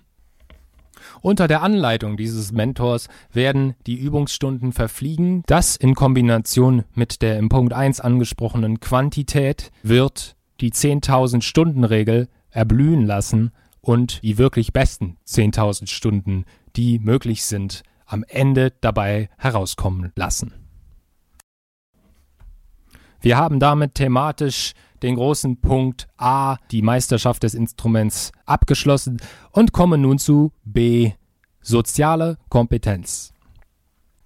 Unter 1.22 1.50
der 1.50 1.62
Anleitung 1.62 2.16
dieses 2.16 2.54
Mentors 2.54 3.10
werden 3.34 3.76
die 3.86 3.96
Übungsstunden 3.96 4.72
verfliegen. 4.72 5.44
Das 5.48 5.76
in 5.76 5.94
Kombination 5.94 6.84
mit 6.94 7.22
der 7.22 7.38
im 7.38 7.50
Punkt 7.50 7.74
1 7.74 8.00
angesprochenen 8.00 8.80
Quantität 8.80 9.72
wird 9.84 10.38
die 10.62 10.72
10.000 10.72 11.42
Stunden 11.42 11.84
Regel 11.84 12.30
erblühen 12.50 13.06
lassen 13.06 13.52
und 13.82 14.22
die 14.24 14.38
wirklich 14.38 14.74
besten 14.74 15.18
10.000 15.28 15.88
Stunden, 15.88 16.46
die 16.76 17.00
möglich 17.00 17.44
sind, 17.44 17.84
am 18.06 18.24
Ende 18.28 18.74
dabei 18.82 19.30
herauskommen 19.38 20.12
lassen. 20.16 20.54
Wir 23.20 23.38
haben 23.38 23.60
damit 23.60 23.96
thematisch 23.96 24.74
den 25.04 25.16
großen 25.16 25.62
Punkt 25.62 26.08
A, 26.18 26.58
die 26.72 26.82
Meisterschaft 26.82 27.44
des 27.44 27.54
Instruments, 27.54 28.32
abgeschlossen 28.46 29.22
und 29.52 29.74
kommen 29.74 30.02
nun 30.02 30.20
zu 30.20 30.52
B, 30.64 31.14
soziale 31.62 32.38
Kompetenz. 32.50 33.34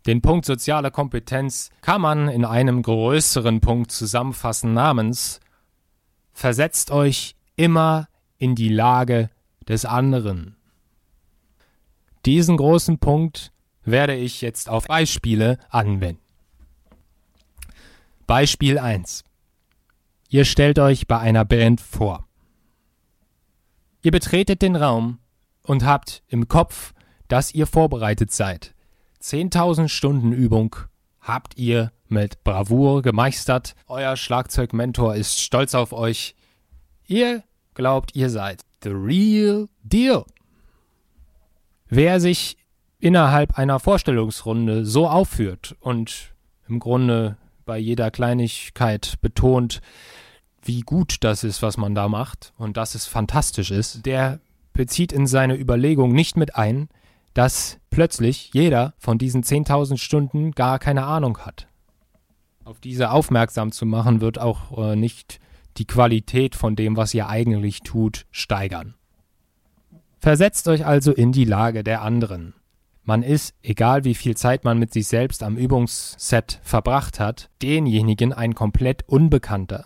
Den 0.06 0.22
Punkt 0.22 0.46
soziale 0.46 0.92
Kompetenz 0.92 1.72
kann 1.82 2.02
man 2.02 2.28
in 2.28 2.46
einem 2.46 2.82
größeren 2.82 3.60
Punkt 3.60 3.92
zusammenfassen 3.92 4.74
namens 4.74 5.40
Versetzt 6.36 6.92
euch 6.92 7.38
immer 7.56 8.10
in 8.38 8.56
die 8.56 8.68
Lage 8.68 9.30
des 9.68 9.86
anderen. 9.86 10.56
Diesen 12.26 12.58
großen 12.58 12.98
Punkt 12.98 13.52
werde 13.84 14.16
ich 14.16 14.42
jetzt 14.42 14.70
auf 14.70 14.86
Beispiele 14.86 15.60
anwenden. 15.70 16.22
Beispiel 18.28 18.80
1. 18.80 19.24
Ihr 20.30 20.46
stellt 20.46 20.80
euch 20.80 21.08
bei 21.08 21.20
einer 21.20 21.46
Band 21.46 21.80
vor. 21.82 22.26
Ihr 24.02 24.12
betretet 24.12 24.62
den 24.62 24.76
Raum 24.76 25.20
und 25.62 25.84
habt 25.84 26.24
im 26.28 26.48
Kopf, 26.48 26.94
dass 27.28 27.54
ihr 27.54 27.68
vorbereitet 27.68 28.32
seid. 28.32 28.74
10.000 29.22 29.88
Stunden 29.88 30.32
Übung 30.32 30.76
habt 31.22 31.58
ihr 31.58 31.92
mit 32.08 32.44
Bravour 32.44 33.02
gemeistert. 33.02 33.76
Euer 33.88 34.16
Schlagzeugmentor 34.18 35.16
ist 35.16 35.40
stolz 35.40 35.74
auf 35.74 35.94
euch. 35.94 36.36
Ihr 37.08 37.44
glaubt, 37.74 38.16
ihr 38.16 38.30
seid 38.30 38.62
the 38.86 38.92
real 38.92 39.68
deal. 39.84 40.26
Wer 41.90 42.20
sich 42.20 42.58
innerhalb 43.00 43.58
einer 43.58 43.80
Vorstellungsrunde 43.80 44.86
so 44.86 45.08
aufführt 45.10 45.76
und 45.82 46.34
im 46.68 46.80
Grunde 46.80 47.38
bei 47.66 47.78
jeder 47.78 48.12
Kleinigkeit 48.12 49.16
betont, 49.22 49.82
wie 50.64 50.82
gut 50.82 51.18
das 51.22 51.44
ist, 51.44 51.62
was 51.62 51.78
man 51.78 51.94
da 51.94 52.08
macht 52.08 52.54
und 52.58 52.78
dass 52.78 52.96
es 52.96 53.06
fantastisch 53.06 53.72
ist, 53.72 54.06
der 54.06 54.40
bezieht 54.74 55.12
in 55.12 55.28
seine 55.28 55.56
Überlegung 55.56 56.12
nicht 56.12 56.38
mit 56.38 56.56
ein, 56.56 56.90
dass 57.34 57.80
plötzlich 57.90 58.52
jeder 58.54 58.94
von 58.98 59.18
diesen 59.18 59.44
10.000 59.44 59.98
Stunden 59.98 60.52
gar 60.52 60.80
keine 60.80 61.06
Ahnung 61.06 61.40
hat. 61.40 61.68
Auf 62.64 62.80
diese 62.80 63.12
aufmerksam 63.12 63.72
zu 63.72 63.86
machen, 63.86 64.22
wird 64.22 64.40
auch 64.40 64.78
äh, 64.78 64.96
nicht 64.96 65.40
die 65.78 65.86
Qualität 65.86 66.56
von 66.56 66.76
dem, 66.76 66.98
was 66.98 67.14
ihr 67.14 67.28
eigentlich 67.28 67.82
tut, 67.82 68.26
steigern. 68.32 68.96
Versetzt 70.20 70.68
euch 70.68 70.86
also 70.86 71.12
in 71.12 71.32
die 71.32 71.46
Lage 71.46 71.84
der 71.84 72.02
anderen. 72.02 72.54
Man 73.04 73.22
ist, 73.22 73.54
egal 73.62 74.04
wie 74.04 74.16
viel 74.16 74.36
Zeit 74.36 74.64
man 74.64 74.80
mit 74.80 74.92
sich 74.92 75.08
selbst 75.08 75.44
am 75.44 75.58
Übungsset 75.58 76.60
verbracht 76.64 77.20
hat, 77.20 77.52
denjenigen 77.62 78.34
ein 78.34 78.56
komplett 78.56 79.08
Unbekannter. 79.08 79.86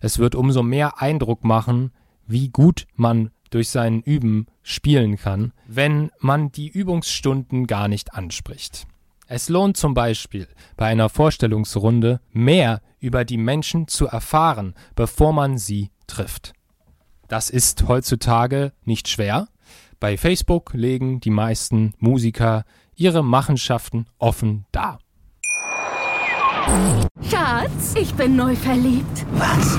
Es 0.00 0.18
wird 0.18 0.34
umso 0.34 0.62
mehr 0.62 1.00
Eindruck 1.00 1.44
machen, 1.44 1.92
wie 2.26 2.48
gut 2.48 2.86
man 2.96 3.30
durch 3.50 3.68
sein 3.68 4.00
Üben 4.00 4.46
spielen 4.62 5.16
kann, 5.16 5.52
wenn 5.66 6.10
man 6.18 6.50
die 6.50 6.68
Übungsstunden 6.68 7.66
gar 7.66 7.86
nicht 7.86 8.14
anspricht. 8.14 8.86
Es 9.32 9.48
lohnt 9.48 9.76
zum 9.76 9.94
Beispiel 9.94 10.48
bei 10.76 10.86
einer 10.86 11.08
Vorstellungsrunde 11.08 12.20
mehr 12.32 12.82
über 12.98 13.24
die 13.24 13.36
Menschen 13.36 13.86
zu 13.86 14.08
erfahren, 14.08 14.74
bevor 14.96 15.32
man 15.32 15.56
sie 15.56 15.92
trifft. 16.08 16.52
Das 17.28 17.48
ist 17.48 17.86
heutzutage 17.86 18.72
nicht 18.84 19.06
schwer, 19.06 19.46
bei 20.00 20.16
Facebook 20.16 20.72
legen 20.74 21.20
die 21.20 21.30
meisten 21.30 21.94
Musiker 21.98 22.64
ihre 22.96 23.22
Machenschaften 23.22 24.06
offen 24.18 24.66
dar. 24.72 24.98
Schatz, 27.22 27.94
ich 27.94 28.12
bin 28.14 28.34
neu 28.34 28.56
verliebt. 28.56 29.26
Was? 29.34 29.78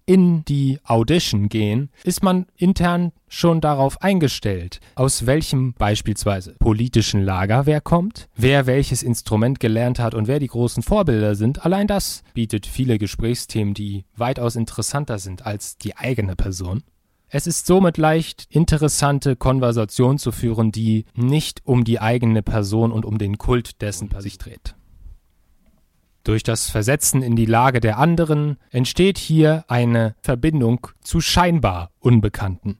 in 0.11 0.43
die 0.43 0.77
Audition 0.83 1.47
gehen, 1.47 1.89
ist 2.03 2.21
man 2.21 2.45
intern 2.57 3.13
schon 3.29 3.61
darauf 3.61 4.01
eingestellt, 4.01 4.81
aus 4.95 5.25
welchem 5.25 5.73
beispielsweise 5.73 6.53
politischen 6.59 7.23
Lager 7.23 7.65
wer 7.65 7.79
kommt, 7.79 8.27
wer 8.35 8.65
welches 8.65 9.03
Instrument 9.03 9.61
gelernt 9.61 9.99
hat 9.99 10.13
und 10.13 10.27
wer 10.27 10.39
die 10.39 10.47
großen 10.47 10.83
Vorbilder 10.83 11.35
sind. 11.35 11.63
Allein 11.63 11.87
das 11.87 12.23
bietet 12.33 12.65
viele 12.65 12.97
Gesprächsthemen, 12.97 13.73
die 13.73 14.03
weitaus 14.17 14.57
interessanter 14.57 15.17
sind 15.17 15.45
als 15.45 15.77
die 15.77 15.95
eigene 15.95 16.35
Person. 16.35 16.83
Es 17.29 17.47
ist 17.47 17.65
somit 17.65 17.95
leicht, 17.95 18.47
interessante 18.49 19.37
Konversationen 19.37 20.17
zu 20.17 20.33
führen, 20.33 20.73
die 20.73 21.05
nicht 21.15 21.61
um 21.63 21.85
die 21.85 22.01
eigene 22.01 22.43
Person 22.43 22.91
und 22.91 23.05
um 23.05 23.17
den 23.17 23.37
Kult 23.37 23.81
dessen 23.81 24.09
sich 24.19 24.37
dreht. 24.37 24.75
Durch 26.23 26.43
das 26.43 26.69
Versetzen 26.69 27.23
in 27.23 27.35
die 27.35 27.45
Lage 27.45 27.79
der 27.79 27.97
anderen 27.97 28.57
entsteht 28.69 29.17
hier 29.17 29.65
eine 29.67 30.15
Verbindung 30.21 30.87
zu 31.01 31.19
scheinbar 31.19 31.89
Unbekannten. 31.99 32.77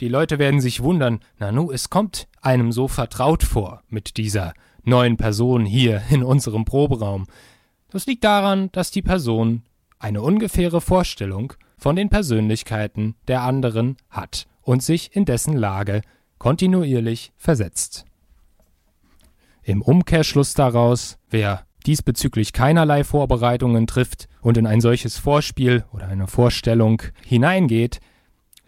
Die 0.00 0.08
Leute 0.08 0.38
werden 0.38 0.60
sich 0.60 0.82
wundern, 0.82 1.20
Nanu, 1.38 1.70
es 1.70 1.90
kommt 1.90 2.28
einem 2.40 2.72
so 2.72 2.88
vertraut 2.88 3.42
vor 3.42 3.82
mit 3.88 4.16
dieser 4.16 4.54
neuen 4.82 5.16
Person 5.16 5.64
hier 5.64 6.02
in 6.10 6.22
unserem 6.22 6.64
Proberaum. 6.64 7.26
Das 7.90 8.06
liegt 8.06 8.24
daran, 8.24 8.70
dass 8.72 8.90
die 8.90 9.02
Person 9.02 9.62
eine 9.98 10.22
ungefähre 10.22 10.80
Vorstellung 10.80 11.52
von 11.76 11.96
den 11.96 12.08
Persönlichkeiten 12.08 13.14
der 13.28 13.42
anderen 13.42 13.96
hat 14.08 14.46
und 14.62 14.82
sich 14.82 15.14
in 15.14 15.24
dessen 15.24 15.56
Lage 15.56 16.02
kontinuierlich 16.38 17.32
versetzt. 17.36 18.06
Im 19.62 19.82
Umkehrschluss 19.82 20.54
daraus, 20.54 21.18
wer 21.28 21.66
diesbezüglich 21.86 22.52
keinerlei 22.52 23.04
Vorbereitungen 23.04 23.86
trifft 23.86 24.28
und 24.40 24.56
in 24.56 24.66
ein 24.66 24.80
solches 24.80 25.18
Vorspiel 25.18 25.84
oder 25.92 26.08
eine 26.08 26.26
Vorstellung 26.26 27.02
hineingeht, 27.24 28.00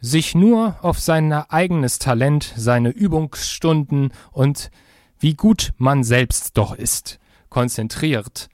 sich 0.00 0.35
nur 0.35 0.76
auf 0.83 0.99
sein 0.99 1.33
eigenes 1.33 1.99
Talent, 1.99 2.52
seine 2.57 2.90
Übungsstunden 2.90 4.12
und 4.33 4.71
wie 5.19 5.35
gut 5.35 5.73
man 5.78 6.02
selbst 6.02 6.59
doch 6.59 6.75
ist, 6.75 7.21
konzentriert, 7.49 8.49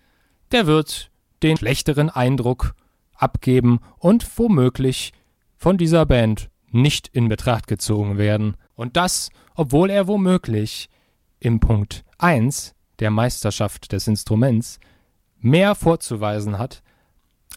der 0.53 0.67
wird 0.67 1.11
den 1.43 1.57
schlechteren 1.57 2.11
Eindruck 2.11 2.75
abgeben 3.15 3.81
und 3.99 4.39
womöglich 4.39 5.13
von 5.57 5.79
dieser 5.79 6.07
Band 6.07 6.51
nicht 6.71 7.09
in 7.09 7.29
Betracht 7.29 7.67
gezogen 7.67 8.19
werden. 8.19 8.57
Und 8.75 8.97
das, 8.97 9.31
obwohl 9.55 9.91
er 9.91 10.07
womöglich 10.07 10.89
im 11.41 11.61
Punkt 11.61 12.05
1 12.19 12.75
der 12.99 13.11
Meisterschaft 13.11 13.93
des 13.93 14.07
Instruments 14.07 14.81
mehr 15.41 15.75
vorzuweisen 15.75 16.59
hat 16.59 16.83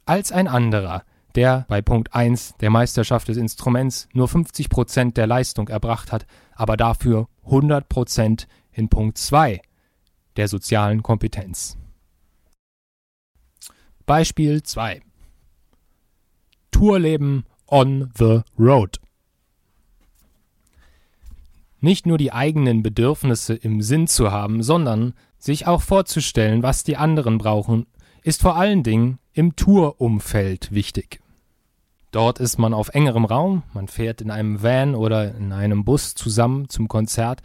als 0.06 0.32
ein 0.32 0.48
anderer, 0.48 1.04
der 1.36 1.66
bei 1.68 1.82
Punkt 1.82 2.14
1 2.14 2.56
der 2.60 2.70
Meisterschaft 2.70 3.28
des 3.28 3.38
Instruments 3.38 4.08
nur 4.14 4.28
50% 4.28 5.14
der 5.14 5.28
Leistung 5.28 5.68
erbracht 5.68 6.12
hat, 6.12 6.26
aber 6.54 6.78
dafür 6.78 7.28
100% 7.46 8.48
in 8.72 8.90
Punkt 8.90 9.18
2 9.18 9.62
der 10.36 10.48
sozialen 10.48 11.04
Kompetenz. 11.04 11.78
Beispiel 14.06 14.64
2 14.64 15.02
Tourleben 16.72 17.46
on 17.68 18.12
the 18.18 18.42
road. 18.58 19.00
Nicht 21.80 22.06
nur 22.06 22.18
die 22.18 22.32
eigenen 22.32 22.84
Bedürfnisse 22.84 23.56
im 23.56 23.82
Sinn 23.82 24.08
zu 24.08 24.32
haben, 24.32 24.62
sondern 24.62 25.14
sich 25.42 25.68
auch 25.68 25.82
vorzustellen, 25.82 26.64
was 26.64 26.84
die 26.84 26.98
anderen 26.98 27.38
brauchen, 27.38 27.88
ist 28.24 28.42
vor 28.42 28.56
allen 28.56 28.84
Dingen 28.84 29.18
im 29.34 29.56
Tourumfeld 29.56 30.72
wichtig. 30.72 31.20
Dort 32.12 32.40
ist 32.40 32.60
man 32.60 32.74
auf 32.74 32.90
engerem 32.90 33.26
Raum, 33.26 33.64
man 33.74 33.88
fährt 33.88 34.22
in 34.22 34.32
einem 34.32 34.62
Van 34.62 34.96
oder 34.96 35.34
in 35.34 35.52
einem 35.52 35.84
Bus 35.84 36.14
zusammen 36.14 36.70
zum 36.70 36.88
Konzert, 36.88 37.42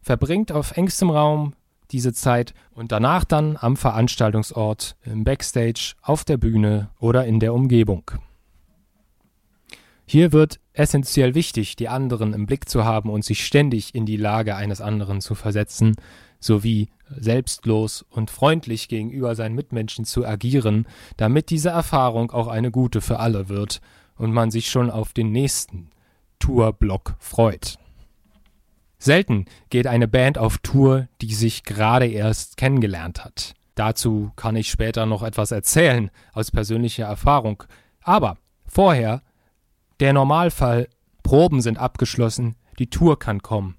verbringt 0.00 0.52
auf 0.52 0.76
engstem 0.76 1.10
Raum 1.10 1.54
diese 1.90 2.12
Zeit 2.12 2.54
und 2.72 2.90
danach 2.90 3.24
dann 3.24 3.56
am 3.60 3.76
Veranstaltungsort, 3.76 4.96
im 5.04 5.24
Backstage, 5.24 5.94
auf 6.02 6.24
der 6.24 6.36
Bühne 6.36 6.90
oder 6.98 7.26
in 7.26 7.40
der 7.40 7.52
Umgebung. 7.52 8.10
Hier 10.06 10.32
wird 10.32 10.60
essentiell 10.72 11.34
wichtig, 11.34 11.74
die 11.74 11.88
anderen 11.88 12.32
im 12.32 12.46
Blick 12.46 12.68
zu 12.68 12.84
haben 12.84 13.10
und 13.10 13.24
sich 13.24 13.44
ständig 13.44 13.94
in 13.94 14.06
die 14.06 14.16
Lage 14.16 14.54
eines 14.54 14.80
anderen 14.80 15.20
zu 15.20 15.34
versetzen, 15.34 15.96
sowie 16.40 16.88
selbstlos 17.08 18.04
und 18.10 18.30
freundlich 18.30 18.88
gegenüber 18.88 19.34
seinen 19.34 19.54
Mitmenschen 19.54 20.04
zu 20.04 20.26
agieren, 20.26 20.86
damit 21.16 21.50
diese 21.50 21.70
Erfahrung 21.70 22.30
auch 22.30 22.48
eine 22.48 22.70
gute 22.70 23.00
für 23.00 23.20
alle 23.20 23.48
wird 23.48 23.80
und 24.16 24.32
man 24.32 24.50
sich 24.50 24.68
schon 24.70 24.90
auf 24.90 25.12
den 25.12 25.30
nächsten 25.32 25.90
Tourblock 26.38 27.14
freut. 27.18 27.78
Selten 28.98 29.44
geht 29.70 29.86
eine 29.86 30.08
Band 30.08 30.38
auf 30.38 30.58
Tour, 30.58 31.08
die 31.20 31.34
sich 31.34 31.64
gerade 31.64 32.06
erst 32.06 32.56
kennengelernt 32.56 33.24
hat. 33.24 33.54
Dazu 33.74 34.32
kann 34.36 34.56
ich 34.56 34.70
später 34.70 35.04
noch 35.04 35.22
etwas 35.22 35.50
erzählen 35.50 36.10
aus 36.32 36.50
persönlicher 36.50 37.04
Erfahrung. 37.04 37.62
Aber 38.02 38.38
vorher, 38.64 39.22
der 40.00 40.12
Normalfall, 40.14 40.88
Proben 41.22 41.60
sind 41.60 41.78
abgeschlossen, 41.78 42.56
die 42.78 42.88
Tour 42.88 43.18
kann 43.18 43.42
kommen. 43.42 43.76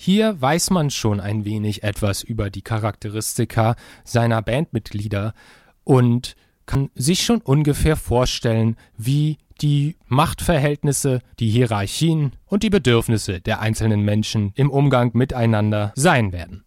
Hier 0.00 0.40
weiß 0.40 0.70
man 0.70 0.90
schon 0.90 1.18
ein 1.18 1.44
wenig 1.44 1.82
etwas 1.82 2.22
über 2.22 2.50
die 2.50 2.62
Charakteristika 2.62 3.74
seiner 4.04 4.42
Bandmitglieder 4.42 5.34
und 5.82 6.36
kann 6.66 6.90
sich 6.94 7.24
schon 7.24 7.40
ungefähr 7.40 7.96
vorstellen, 7.96 8.76
wie 8.96 9.38
die 9.60 9.96
Machtverhältnisse, 10.06 11.20
die 11.40 11.50
Hierarchien 11.50 12.36
und 12.46 12.62
die 12.62 12.70
Bedürfnisse 12.70 13.40
der 13.40 13.58
einzelnen 13.60 14.02
Menschen 14.02 14.52
im 14.54 14.70
Umgang 14.70 15.10
miteinander 15.14 15.92
sein 15.96 16.30
werden. 16.30 16.62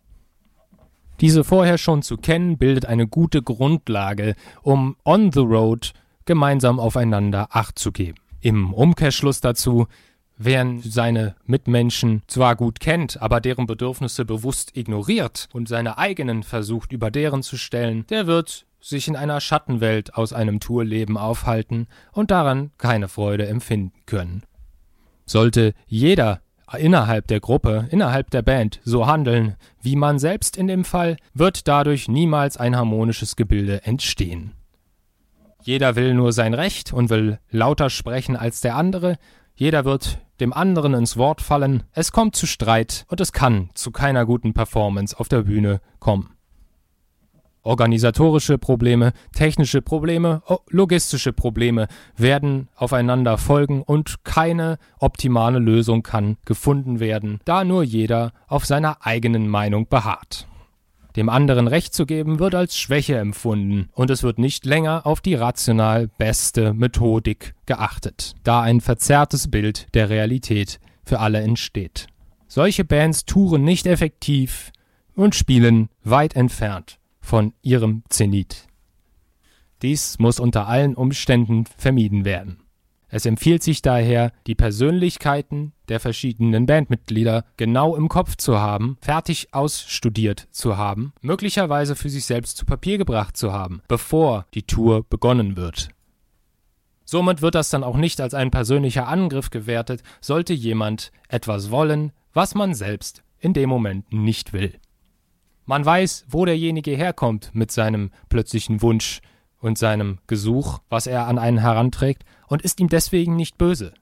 Diese 1.22 1.46
vorher 1.46 1.78
schon 1.78 2.02
zu 2.02 2.18
kennen, 2.18 2.58
bildet 2.58 2.86
eine 2.86 3.08
gute 3.08 3.42
Grundlage, 3.42 4.36
um 4.62 4.98
on 5.06 5.32
the 5.32 5.40
road 5.40 5.94
gemeinsam 6.26 6.82
aufeinander 6.82 7.48
Acht 7.52 7.80
zu 7.80 7.94
geben. 7.94 8.18
Im 8.42 8.74
Umkehrschluss 8.74 9.40
dazu 9.40 9.88
Wer 10.44 10.78
seine 10.84 11.36
Mitmenschen 11.46 12.24
zwar 12.26 12.56
gut 12.56 12.80
kennt, 12.80 13.22
aber 13.22 13.42
deren 13.42 13.68
Bedürfnisse 13.68 14.26
bewusst 14.26 14.76
ignoriert 14.76 15.48
und 15.54 15.68
seine 15.68 16.00
eigenen 16.00 16.42
versucht 16.42 16.94
über 16.94 17.12
deren 17.12 17.44
zu 17.44 17.58
stellen, 17.58 18.08
der 18.08 18.26
wird 18.26 18.66
sich 18.80 19.08
in 19.08 19.16
einer 19.16 19.40
Schattenwelt 19.40 20.16
aus 20.16 20.34
einem 20.34 20.60
Tourleben 20.60 21.16
aufhalten 21.16 21.86
und 22.12 22.32
daran 22.32 22.72
keine 22.80 23.08
Freude 23.08 23.46
empfinden 23.46 23.94
können. 24.08 24.42
Sollte 25.28 25.76
jeder 25.86 26.42
innerhalb 26.76 27.28
der 27.28 27.40
Gruppe, 27.40 27.88
innerhalb 27.92 28.32
der 28.32 28.42
Band 28.42 28.80
so 28.84 29.06
handeln, 29.06 29.58
wie 29.80 29.96
man 29.96 30.18
selbst 30.18 30.58
in 30.58 30.66
dem 30.66 30.86
Fall, 30.86 31.18
wird 31.36 31.68
dadurch 31.68 32.08
niemals 32.08 32.58
ein 32.58 32.76
harmonisches 32.76 33.36
Gebilde 33.36 33.86
entstehen. 33.86 34.54
Jeder 35.62 35.96
will 35.96 36.16
nur 36.16 36.34
sein 36.34 36.56
Recht 36.56 36.94
und 36.94 37.12
will 37.12 37.38
lauter 37.52 37.92
sprechen 37.92 38.36
als 38.36 38.62
der 38.62 38.76
andere, 38.76 39.20
jeder 39.54 39.86
wird 39.86 40.18
dem 40.42 40.52
anderen 40.52 40.94
ins 40.94 41.16
Wort 41.16 41.42
fallen, 41.42 41.84
es 41.94 42.12
kommt 42.12 42.36
zu 42.36 42.48
Streit 42.48 43.06
und 43.08 43.22
es 43.22 43.32
kann 43.32 43.70
zu 43.76 43.92
keiner 43.92 44.26
guten 44.26 44.54
Performance 44.54 45.18
auf 45.18 45.30
der 45.30 45.44
Bühne 45.44 45.80
kommen. 46.00 46.32
Organisatorische 47.64 48.58
Probleme, 48.58 49.14
technische 49.36 49.84
Probleme, 49.84 50.42
logistische 50.70 51.32
Probleme 51.32 51.88
werden 52.18 52.70
aufeinander 52.76 53.38
folgen 53.38 53.84
und 53.84 54.24
keine 54.24 54.80
optimale 54.98 55.60
Lösung 55.60 56.02
kann 56.02 56.38
gefunden 56.44 57.00
werden, 57.00 57.40
da 57.46 57.64
nur 57.64 57.84
jeder 57.84 58.34
auf 58.48 58.66
seiner 58.66 59.06
eigenen 59.06 59.48
Meinung 59.48 59.88
beharrt. 59.88 60.48
Dem 61.16 61.28
anderen 61.30 61.68
Recht 61.68 61.94
zu 61.94 62.06
geben 62.06 62.40
wird 62.40 62.56
als 62.56 62.78
Schwäche 62.78 63.18
empfunden 63.18 63.90
und 63.94 64.10
es 64.10 64.24
wird 64.24 64.40
nicht 64.40 64.66
länger 64.66 65.06
auf 65.06 65.20
die 65.20 65.36
rational 65.36 66.08
beste 66.08 66.74
Methodik 66.74 67.54
geachtet, 67.66 68.36
da 68.44 68.62
ein 68.62 68.80
verzerrtes 68.80 69.52
Bild 69.52 69.88
der 69.94 70.10
Realität 70.10 70.80
für 71.04 71.20
alle 71.20 71.42
entsteht. 71.42 72.08
Solche 72.48 72.86
Bands 72.86 73.26
touren 73.26 73.64
nicht 73.64 73.86
effektiv 73.88 74.72
und 75.16 75.36
spielen 75.36 75.90
weit 76.04 76.36
entfernt 76.36 76.98
von 77.20 77.54
ihrem 77.62 78.04
Zenit. 78.10 78.68
Dies 79.82 80.20
muss 80.20 80.40
unter 80.40 80.68
allen 80.68 80.96
Umständen 80.96 81.66
vermieden 81.78 82.24
werden. 82.24 82.61
Es 83.14 83.26
empfiehlt 83.26 83.62
sich 83.62 83.82
daher, 83.82 84.32
die 84.48 84.56
Persönlichkeiten 84.56 85.74
der 85.90 86.00
verschiedenen 86.00 86.66
Bandmitglieder 86.66 87.44
genau 87.58 87.98
im 87.98 88.08
Kopf 88.08 88.38
zu 88.38 88.58
haben, 88.58 88.98
fertig 89.02 89.50
ausstudiert 89.52 90.48
zu 90.52 90.78
haben, 90.78 91.12
möglicherweise 91.22 91.98
für 91.98 92.10
sich 92.10 92.24
selbst 92.24 92.56
zu 92.56 92.66
Papier 92.66 92.98
gebracht 92.98 93.36
zu 93.36 93.52
haben, 93.52 93.82
bevor 93.90 94.46
die 94.54 94.64
Tour 94.64 95.04
begonnen 95.10 95.58
wird. 95.58 95.90
Somit 97.04 97.42
wird 97.42 97.56
das 97.56 97.70
dann 97.70 97.84
auch 97.84 97.98
nicht 97.98 98.22
als 98.22 98.34
ein 98.34 98.50
persönlicher 98.50 99.10
Angriff 99.10 99.50
gewertet, 99.50 100.04
sollte 100.22 100.54
jemand 100.54 101.12
etwas 101.28 101.70
wollen, 101.70 102.14
was 102.32 102.56
man 102.56 102.74
selbst 102.74 103.24
in 103.40 103.52
dem 103.52 103.68
Moment 103.68 104.14
nicht 104.14 104.54
will. 104.54 104.80
Man 105.66 105.86
weiß, 105.86 106.28
wo 106.30 106.46
derjenige 106.46 106.92
herkommt 106.92 107.52
mit 107.54 107.72
seinem 107.72 108.12
plötzlichen 108.30 108.82
Wunsch 108.82 109.20
und 109.60 109.78
seinem 109.78 110.20
Gesuch, 110.28 110.80
was 110.90 111.08
er 111.08 111.28
an 111.28 111.38
einen 111.38 111.58
heranträgt, 111.58 112.24
und 112.52 112.62
ist 112.64 112.82
ihm 112.82 112.90
deswegen 112.90 113.38
nicht 113.38 113.58
böse. 113.58 113.94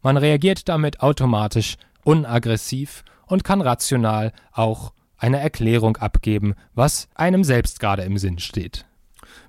Man 0.00 0.16
reagiert 0.16 0.70
damit 0.70 1.00
automatisch, 1.00 1.76
unaggressiv 2.02 3.04
und 3.26 3.44
kann 3.44 3.60
rational 3.60 4.32
auch 4.52 4.94
eine 5.18 5.38
Erklärung 5.38 5.98
abgeben, 5.98 6.54
was 6.74 7.08
einem 7.14 7.44
selbst 7.44 7.78
gerade 7.78 8.04
im 8.04 8.16
Sinn 8.16 8.38
steht. 8.38 8.86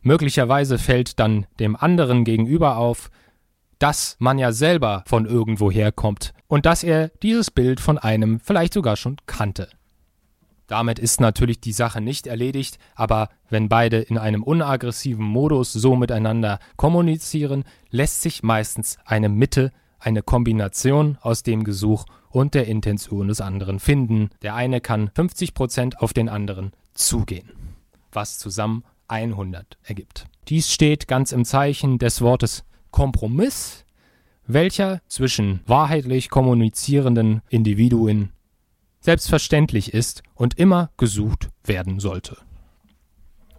Möglicherweise 0.01 0.77
fällt 0.77 1.17
dann 1.19 1.45
dem 1.62 1.77
anderen 1.77 2.25
gegenüber 2.25 2.75
auf, 2.75 3.10
dass 3.77 4.17
man 4.19 4.38
ja 4.38 4.51
selber 4.51 5.03
von 5.08 5.25
irgendwoher 5.25 5.93
kommt 5.93 6.34
und 6.47 6.65
dass 6.65 6.84
er 6.84 7.10
dieses 7.23 7.49
Bild 7.49 7.79
von 7.79 7.97
einem 7.97 8.41
vielleicht 8.41 8.73
sogar 8.73 8.97
schon 8.97 9.15
kannte. 9.27 9.69
Damit 10.69 10.99
ist 10.99 11.19
natürlich 11.19 11.60
die 11.60 11.71
Sache 11.71 11.99
nicht 11.99 12.27
erledigt, 12.27 12.77
aber 12.93 13.29
wenn 13.49 13.69
beide 13.69 13.97
in 13.97 14.19
einem 14.19 14.43
unaggressiven 14.43 15.25
Modus 15.25 15.73
so 15.73 15.95
miteinander 15.95 16.60
kommunizieren, 16.77 17.63
lässt 17.89 18.21
sich 18.21 18.43
meistens 18.43 18.99
eine 19.03 19.29
Mitte, 19.29 19.71
eine 19.97 20.21
Kombination 20.21 21.17
aus 21.21 21.41
dem 21.41 21.63
Gesuch 21.63 22.05
und 22.29 22.53
der 22.53 22.67
Intention 22.67 23.29
des 23.29 23.41
anderen 23.41 23.79
finden. 23.79 24.29
Der 24.43 24.53
eine 24.53 24.79
kann 24.79 25.10
50% 25.10 25.97
auf 25.97 26.13
den 26.13 26.29
anderen 26.29 26.71
zugehen, 26.93 27.49
was 28.12 28.38
zusammen 28.38 28.84
100 29.08 29.79
ergibt. 29.82 30.27
Dies 30.49 30.71
steht 30.71 31.08
ganz 31.08 31.32
im 31.32 31.45
Zeichen 31.45 31.97
des 31.97 32.21
Wortes 32.21 32.63
Kompromiss, 32.91 33.86
welcher 34.45 35.01
zwischen 35.08 35.62
wahrheitlich 35.65 36.29
kommunizierenden 36.29 37.41
Individuen 37.49 38.34
selbstverständlich 38.99 39.93
ist 39.93 40.23
und 40.35 40.57
immer 40.57 40.91
gesucht 40.97 41.49
werden 41.63 41.99
sollte. 41.99 42.38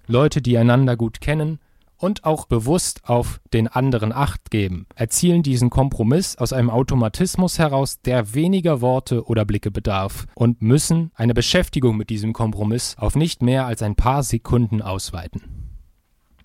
Leute, 0.07 0.43
die 0.43 0.59
einander 0.59 0.97
gut 0.97 1.21
kennen 1.21 1.61
und 1.97 2.25
auch 2.25 2.47
bewusst 2.47 3.03
auf 3.05 3.41
den 3.53 3.69
anderen 3.69 4.13
Acht 4.13 4.51
geben, 4.51 4.87
erzielen 4.95 5.43
diesen 5.43 5.71
Kompromiss 5.71 6.37
aus 6.37 6.53
einem 6.53 6.71
Automatismus 6.71 7.59
heraus, 7.59 8.01
der 8.01 8.35
weniger 8.35 8.81
Worte 8.81 9.25
oder 9.27 9.45
Blicke 9.45 9.71
bedarf 9.71 10.27
und 10.35 10.63
müssen 10.63 11.13
eine 11.15 11.35
Beschäftigung 11.35 11.97
mit 11.97 12.11
diesem 12.11 12.33
Kompromiss 12.33 12.97
auf 12.99 13.17
nicht 13.17 13.43
mehr 13.43 13.67
als 13.67 13.83
ein 13.83 13.97
paar 13.97 14.23
Sekunden 14.23 14.83
ausweiten. 14.83 15.43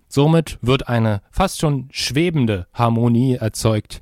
Somit 0.08 0.60
wird 0.62 0.88
eine 0.88 1.22
fast 1.32 1.60
schon 1.60 1.88
schwebende 1.92 2.68
Harmonie 2.74 3.36
erzeugt, 3.36 4.02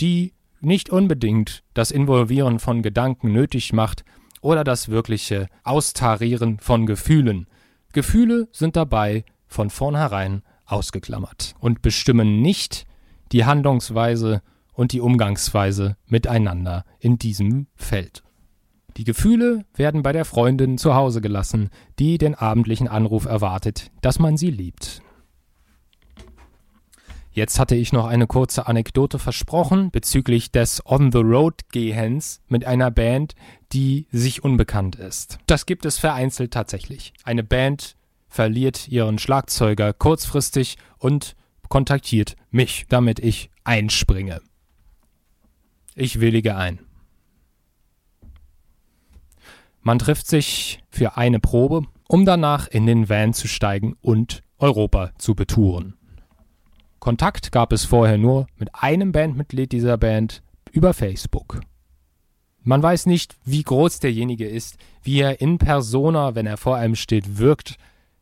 die 0.00 0.34
nicht 0.60 0.90
unbedingt 0.90 1.62
das 1.74 1.90
Involvieren 1.90 2.58
von 2.58 2.82
Gedanken 2.82 3.32
nötig 3.32 3.72
macht, 3.72 4.04
oder 4.40 4.64
das 4.64 4.88
wirkliche 4.88 5.48
Austarieren 5.64 6.58
von 6.58 6.86
Gefühlen. 6.86 7.46
Gefühle 7.92 8.48
sind 8.52 8.76
dabei 8.76 9.24
von 9.46 9.70
vornherein 9.70 10.42
ausgeklammert 10.64 11.54
und 11.58 11.82
bestimmen 11.82 12.40
nicht 12.40 12.86
die 13.32 13.44
Handlungsweise 13.44 14.42
und 14.72 14.92
die 14.92 15.00
Umgangsweise 15.00 15.96
miteinander 16.06 16.84
in 17.00 17.18
diesem 17.18 17.66
Feld. 17.74 18.22
Die 18.96 19.04
Gefühle 19.04 19.64
werden 19.74 20.02
bei 20.02 20.12
der 20.12 20.24
Freundin 20.24 20.78
zu 20.78 20.94
Hause 20.94 21.20
gelassen, 21.20 21.70
die 21.98 22.18
den 22.18 22.34
abendlichen 22.34 22.88
Anruf 22.88 23.24
erwartet, 23.24 23.90
dass 24.00 24.18
man 24.18 24.36
sie 24.36 24.50
liebt. 24.50 25.02
Jetzt 27.32 27.60
hatte 27.60 27.76
ich 27.76 27.92
noch 27.92 28.06
eine 28.06 28.26
kurze 28.26 28.66
Anekdote 28.66 29.20
versprochen 29.20 29.90
bezüglich 29.92 30.50
des 30.50 30.84
On-the-Road-Gehens 30.84 32.40
mit 32.48 32.64
einer 32.64 32.90
Band, 32.90 33.34
die 33.72 34.08
sich 34.10 34.42
unbekannt 34.42 34.96
ist. 34.96 35.38
Das 35.46 35.64
gibt 35.64 35.84
es 35.84 35.98
vereinzelt 35.98 36.52
tatsächlich. 36.52 37.12
Eine 37.22 37.44
Band 37.44 37.96
verliert 38.28 38.88
ihren 38.88 39.18
Schlagzeuger 39.18 39.92
kurzfristig 39.92 40.76
und 40.98 41.36
kontaktiert 41.68 42.34
mich, 42.50 42.86
damit 42.88 43.20
ich 43.20 43.50
einspringe. 43.62 44.40
Ich 45.94 46.20
willige 46.20 46.56
ein. 46.56 46.80
Man 49.82 49.98
trifft 49.98 50.26
sich 50.26 50.82
für 50.90 51.16
eine 51.16 51.38
Probe, 51.38 51.82
um 52.08 52.24
danach 52.24 52.66
in 52.66 52.86
den 52.86 53.08
Van 53.08 53.32
zu 53.32 53.46
steigen 53.46 53.96
und 54.00 54.42
Europa 54.58 55.12
zu 55.16 55.34
betouren. 55.34 55.94
Kontakt 57.00 57.50
gab 57.50 57.72
es 57.72 57.86
vorher 57.86 58.18
nur 58.18 58.46
mit 58.56 58.74
einem 58.74 59.10
Bandmitglied 59.10 59.72
dieser 59.72 59.96
Band 59.96 60.42
über 60.70 60.92
Facebook. 60.92 61.60
Man 62.62 62.82
weiß 62.82 63.06
nicht, 63.06 63.38
wie 63.44 63.62
groß 63.62 64.00
derjenige 64.00 64.46
ist, 64.46 64.76
wie 65.02 65.20
er 65.20 65.40
in 65.40 65.56
persona, 65.56 66.34
wenn 66.34 66.46
er 66.46 66.58
vor 66.58 66.76
einem 66.76 66.94
steht, 66.94 67.38
wirkt, 67.38 67.76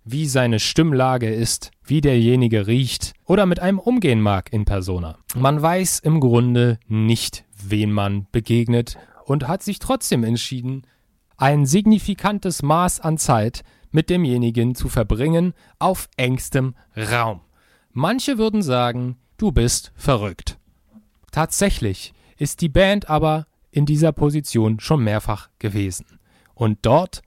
wie 0.04 0.26
seine 0.26 0.60
Stimmlage 0.60 1.28
ist, 1.28 1.72
wie 1.84 2.00
derjenige 2.00 2.68
riecht 2.68 3.14
oder 3.24 3.46
mit 3.46 3.58
einem 3.58 3.80
umgehen 3.80 4.20
mag 4.20 4.52
in 4.52 4.64
persona. 4.64 5.18
Man 5.34 5.60
weiß 5.60 5.98
im 5.98 6.20
Grunde 6.20 6.78
nicht, 6.86 7.44
wen 7.60 7.90
man 7.90 8.28
begegnet 8.30 8.96
und 9.24 9.48
hat 9.48 9.64
sich 9.64 9.80
trotzdem 9.80 10.22
entschieden, 10.22 10.86
ein 11.36 11.66
signifikantes 11.66 12.62
Maß 12.62 13.00
an 13.00 13.18
Zeit 13.18 13.64
mit 13.90 14.08
demjenigen 14.08 14.76
zu 14.76 14.88
verbringen 14.88 15.52
auf 15.80 16.08
engstem 16.16 16.74
Raum. 16.96 17.40
Manche 18.00 18.38
würden 18.38 18.62
sagen, 18.62 19.16
du 19.38 19.50
bist 19.50 19.90
verrückt. 19.96 20.56
Tatsächlich 21.32 22.14
ist 22.36 22.60
die 22.60 22.68
Band 22.68 23.10
aber 23.10 23.48
in 23.72 23.86
dieser 23.86 24.12
Position 24.12 24.78
schon 24.78 25.02
mehrfach 25.02 25.48
gewesen. 25.58 26.06
Und 26.54 26.78
dort 26.82 27.22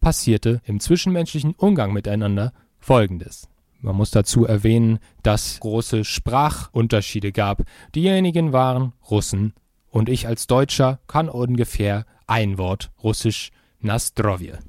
passierte 0.00 0.60
im 0.64 0.78
zwischenmenschlichen 0.78 1.56
Umgang 1.56 1.92
miteinander 1.92 2.52
Folgendes. 2.78 3.48
Man 3.80 3.96
muss 3.96 4.12
dazu 4.12 4.46
erwähnen, 4.46 5.00
dass 5.24 5.58
große 5.58 6.04
Sprachunterschiede 6.04 7.32
gab. 7.32 7.64
Diejenigen 7.92 8.52
waren 8.52 8.92
Russen 9.10 9.54
und 9.90 10.08
ich 10.08 10.28
als 10.28 10.46
Deutscher 10.46 11.00
kann 11.08 11.28
ungefähr 11.28 12.06
ein 12.28 12.58
Wort 12.58 12.92
Russisch 13.02 13.50
Nastrovje. 13.80 14.60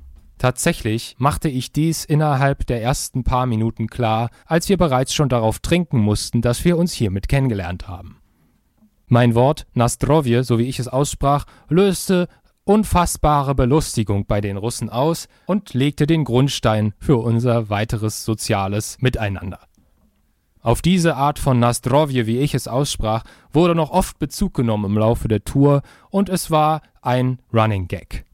Tatsächlich 0.43 1.15
machte 1.19 1.47
ich 1.47 1.71
dies 1.71 2.03
innerhalb 2.03 2.67
der 2.67 2.84
ersten 2.84 3.23
paar 3.23 3.45
Minuten 3.45 3.88
klar, 3.88 4.29
als 4.45 4.67
wir 4.67 4.75
bereits 4.75 5.13
schon 5.13 5.29
darauf 5.29 5.60
trinken 5.60 5.99
mussten, 5.99 6.41
dass 6.41 6.65
wir 6.65 6.77
uns 6.77 6.91
hiermit 6.91 7.29
kennengelernt 7.29 7.88
haben. 7.88 8.17
Mein 9.08 9.36
Wort 9.36 9.67
Nastrovje, 9.73 10.43
so 10.43 10.60
wie 10.60 10.65
ich 10.65 10.79
es 10.79 10.89
aussprach, 10.89 11.45
löste 11.69 12.27
unfassbare 12.65 13.56
Belustigung 13.56 14.25
bei 14.25 14.41
den 14.41 14.58
Russen 14.58 14.89
aus 14.89 15.29
und 15.45 15.73
legte 15.73 16.08
den 16.08 16.25
Grundstein 16.25 16.93
für 16.99 17.23
unser 17.23 17.69
weiteres 17.69 18.25
soziales 18.25 18.97
Miteinander. 18.99 19.60
Auf 20.60 20.82
diese 20.82 21.15
Art 21.15 21.39
von 21.39 21.58
Nastrovje, 21.58 22.27
wie 22.27 22.39
ich 22.39 22.53
es 22.53 22.67
aussprach, 22.67 23.23
wurde 23.53 23.75
noch 23.75 23.91
oft 23.91 24.19
Bezug 24.19 24.53
genommen 24.53 24.91
im 24.91 24.97
Laufe 24.97 25.29
der 25.29 25.45
Tour 25.45 25.84
und 26.10 26.27
es 26.27 26.51
war 26.51 26.82
ein 27.01 27.39
Running 27.53 27.88
Gag. 27.88 28.25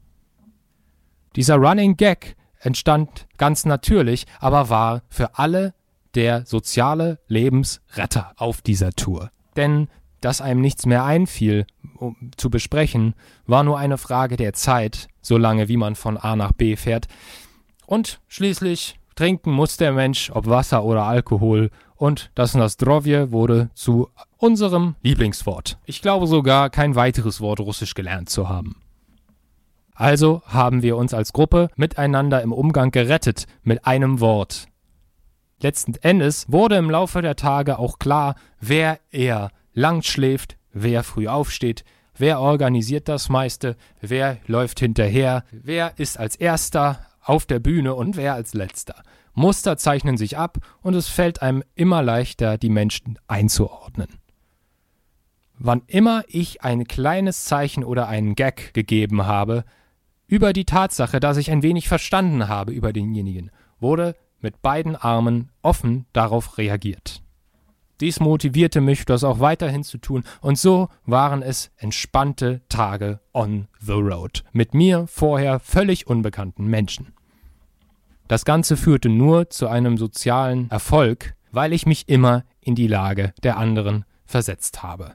Dieser 1.36 1.56
Running 1.56 1.96
Gag 1.96 2.36
entstand 2.60 3.26
ganz 3.38 3.64
natürlich, 3.64 4.26
aber 4.40 4.68
war 4.68 5.02
für 5.08 5.38
alle 5.38 5.74
der 6.14 6.44
soziale 6.44 7.18
Lebensretter 7.28 8.32
auf 8.36 8.62
dieser 8.62 8.92
Tour. 8.92 9.30
Denn 9.56 9.88
dass 10.20 10.40
einem 10.40 10.60
nichts 10.60 10.86
mehr 10.86 11.04
einfiel, 11.04 11.66
um 11.96 12.30
zu 12.36 12.50
besprechen, 12.50 13.14
war 13.46 13.64
nur 13.64 13.78
eine 13.78 13.96
Frage 13.96 14.36
der 14.36 14.52
Zeit, 14.52 15.08
solange 15.22 15.68
wie 15.68 15.76
man 15.76 15.94
von 15.94 16.16
A 16.18 16.36
nach 16.36 16.52
B 16.52 16.76
fährt. 16.76 17.06
Und 17.86 18.20
schließlich 18.28 18.96
trinken 19.14 19.50
muss 19.50 19.76
der 19.76 19.92
Mensch, 19.92 20.30
ob 20.30 20.46
Wasser 20.46 20.84
oder 20.84 21.04
Alkohol, 21.04 21.70
und 21.96 22.30
das 22.34 22.54
Nastrovje 22.54 23.30
wurde 23.30 23.68
zu 23.74 24.08
unserem 24.38 24.94
Lieblingswort. 25.02 25.78
Ich 25.84 26.00
glaube 26.00 26.26
sogar, 26.26 26.70
kein 26.70 26.94
weiteres 26.94 27.42
Wort 27.42 27.60
Russisch 27.60 27.94
gelernt 27.94 28.30
zu 28.30 28.48
haben. 28.48 28.76
Also 30.00 30.40
haben 30.46 30.80
wir 30.80 30.96
uns 30.96 31.12
als 31.12 31.34
Gruppe 31.34 31.68
miteinander 31.76 32.40
im 32.40 32.54
Umgang 32.54 32.90
gerettet 32.90 33.44
mit 33.62 33.84
einem 33.84 34.18
Wort. 34.20 34.66
Letzten 35.60 35.94
Endes 35.96 36.50
wurde 36.50 36.76
im 36.76 36.88
Laufe 36.88 37.20
der 37.20 37.36
Tage 37.36 37.78
auch 37.78 37.98
klar, 37.98 38.34
wer 38.60 38.98
eher 39.10 39.50
lang 39.74 40.00
schläft, 40.00 40.56
wer 40.72 41.04
früh 41.04 41.28
aufsteht, 41.28 41.84
wer 42.16 42.40
organisiert 42.40 43.10
das 43.10 43.28
meiste, 43.28 43.76
wer 44.00 44.38
läuft 44.46 44.80
hinterher, 44.80 45.44
wer 45.50 45.98
ist 45.98 46.18
als 46.18 46.34
erster 46.34 47.04
auf 47.20 47.44
der 47.44 47.58
Bühne 47.58 47.94
und 47.94 48.16
wer 48.16 48.32
als 48.32 48.54
letzter. 48.54 49.02
Muster 49.34 49.76
zeichnen 49.76 50.16
sich 50.16 50.38
ab 50.38 50.56
und 50.80 50.94
es 50.94 51.08
fällt 51.08 51.42
einem 51.42 51.62
immer 51.74 52.02
leichter, 52.02 52.56
die 52.56 52.70
Menschen 52.70 53.18
einzuordnen. 53.28 54.08
Wann 55.58 55.82
immer 55.88 56.24
ich 56.26 56.62
ein 56.62 56.88
kleines 56.88 57.44
Zeichen 57.44 57.84
oder 57.84 58.08
einen 58.08 58.34
Gag 58.34 58.72
gegeben 58.72 59.26
habe, 59.26 59.64
über 60.30 60.52
die 60.52 60.64
Tatsache, 60.64 61.18
dass 61.18 61.36
ich 61.36 61.50
ein 61.50 61.64
wenig 61.64 61.88
verstanden 61.88 62.48
habe 62.48 62.72
über 62.72 62.92
denjenigen, 62.92 63.50
wurde 63.80 64.14
mit 64.38 64.62
beiden 64.62 64.94
Armen 64.94 65.50
offen 65.60 66.06
darauf 66.12 66.56
reagiert. 66.56 67.22
Dies 68.00 68.20
motivierte 68.20 68.80
mich, 68.80 69.04
das 69.04 69.24
auch 69.24 69.40
weiterhin 69.40 69.82
zu 69.82 69.98
tun, 69.98 70.22
und 70.40 70.56
so 70.56 70.88
waren 71.04 71.42
es 71.42 71.70
entspannte 71.76 72.62
Tage 72.68 73.20
on 73.34 73.66
the 73.80 73.92
road 73.92 74.44
mit 74.52 74.72
mir 74.72 75.06
vorher 75.08 75.58
völlig 75.58 76.06
unbekannten 76.06 76.64
Menschen. 76.64 77.12
Das 78.28 78.44
Ganze 78.44 78.76
führte 78.76 79.08
nur 79.08 79.50
zu 79.50 79.66
einem 79.66 79.98
sozialen 79.98 80.70
Erfolg, 80.70 81.34
weil 81.50 81.72
ich 81.72 81.84
mich 81.84 82.08
immer 82.08 82.44
in 82.60 82.76
die 82.76 82.86
Lage 82.86 83.34
der 83.42 83.56
anderen 83.58 84.04
versetzt 84.24 84.84
habe. 84.84 85.14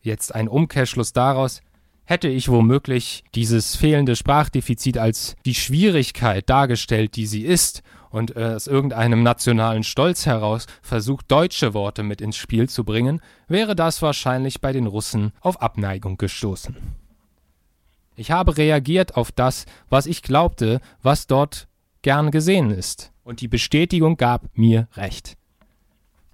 Jetzt 0.00 0.34
ein 0.34 0.48
Umkehrschluss 0.48 1.12
daraus, 1.12 1.60
hätte 2.06 2.28
ich 2.28 2.48
womöglich 2.48 3.24
dieses 3.34 3.76
fehlende 3.76 4.16
Sprachdefizit 4.16 4.96
als 4.96 5.36
die 5.44 5.54
Schwierigkeit 5.54 6.48
dargestellt, 6.48 7.16
die 7.16 7.26
sie 7.26 7.42
ist, 7.42 7.82
und 8.10 8.34
äh, 8.34 8.54
aus 8.54 8.66
irgendeinem 8.66 9.22
nationalen 9.22 9.84
Stolz 9.84 10.24
heraus 10.24 10.66
versucht, 10.80 11.30
deutsche 11.30 11.74
Worte 11.74 12.02
mit 12.02 12.22
ins 12.22 12.36
Spiel 12.36 12.68
zu 12.68 12.84
bringen, 12.84 13.20
wäre 13.46 13.76
das 13.76 14.00
wahrscheinlich 14.00 14.62
bei 14.62 14.72
den 14.72 14.86
Russen 14.86 15.32
auf 15.40 15.60
Abneigung 15.60 16.16
gestoßen. 16.16 16.76
Ich 18.14 18.30
habe 18.30 18.56
reagiert 18.56 19.16
auf 19.16 19.32
das, 19.32 19.66
was 19.90 20.06
ich 20.06 20.22
glaubte, 20.22 20.80
was 21.02 21.26
dort 21.26 21.68
gern 22.00 22.30
gesehen 22.30 22.70
ist, 22.70 23.12
und 23.22 23.42
die 23.42 23.48
Bestätigung 23.48 24.16
gab 24.16 24.48
mir 24.54 24.88
recht. 24.94 25.36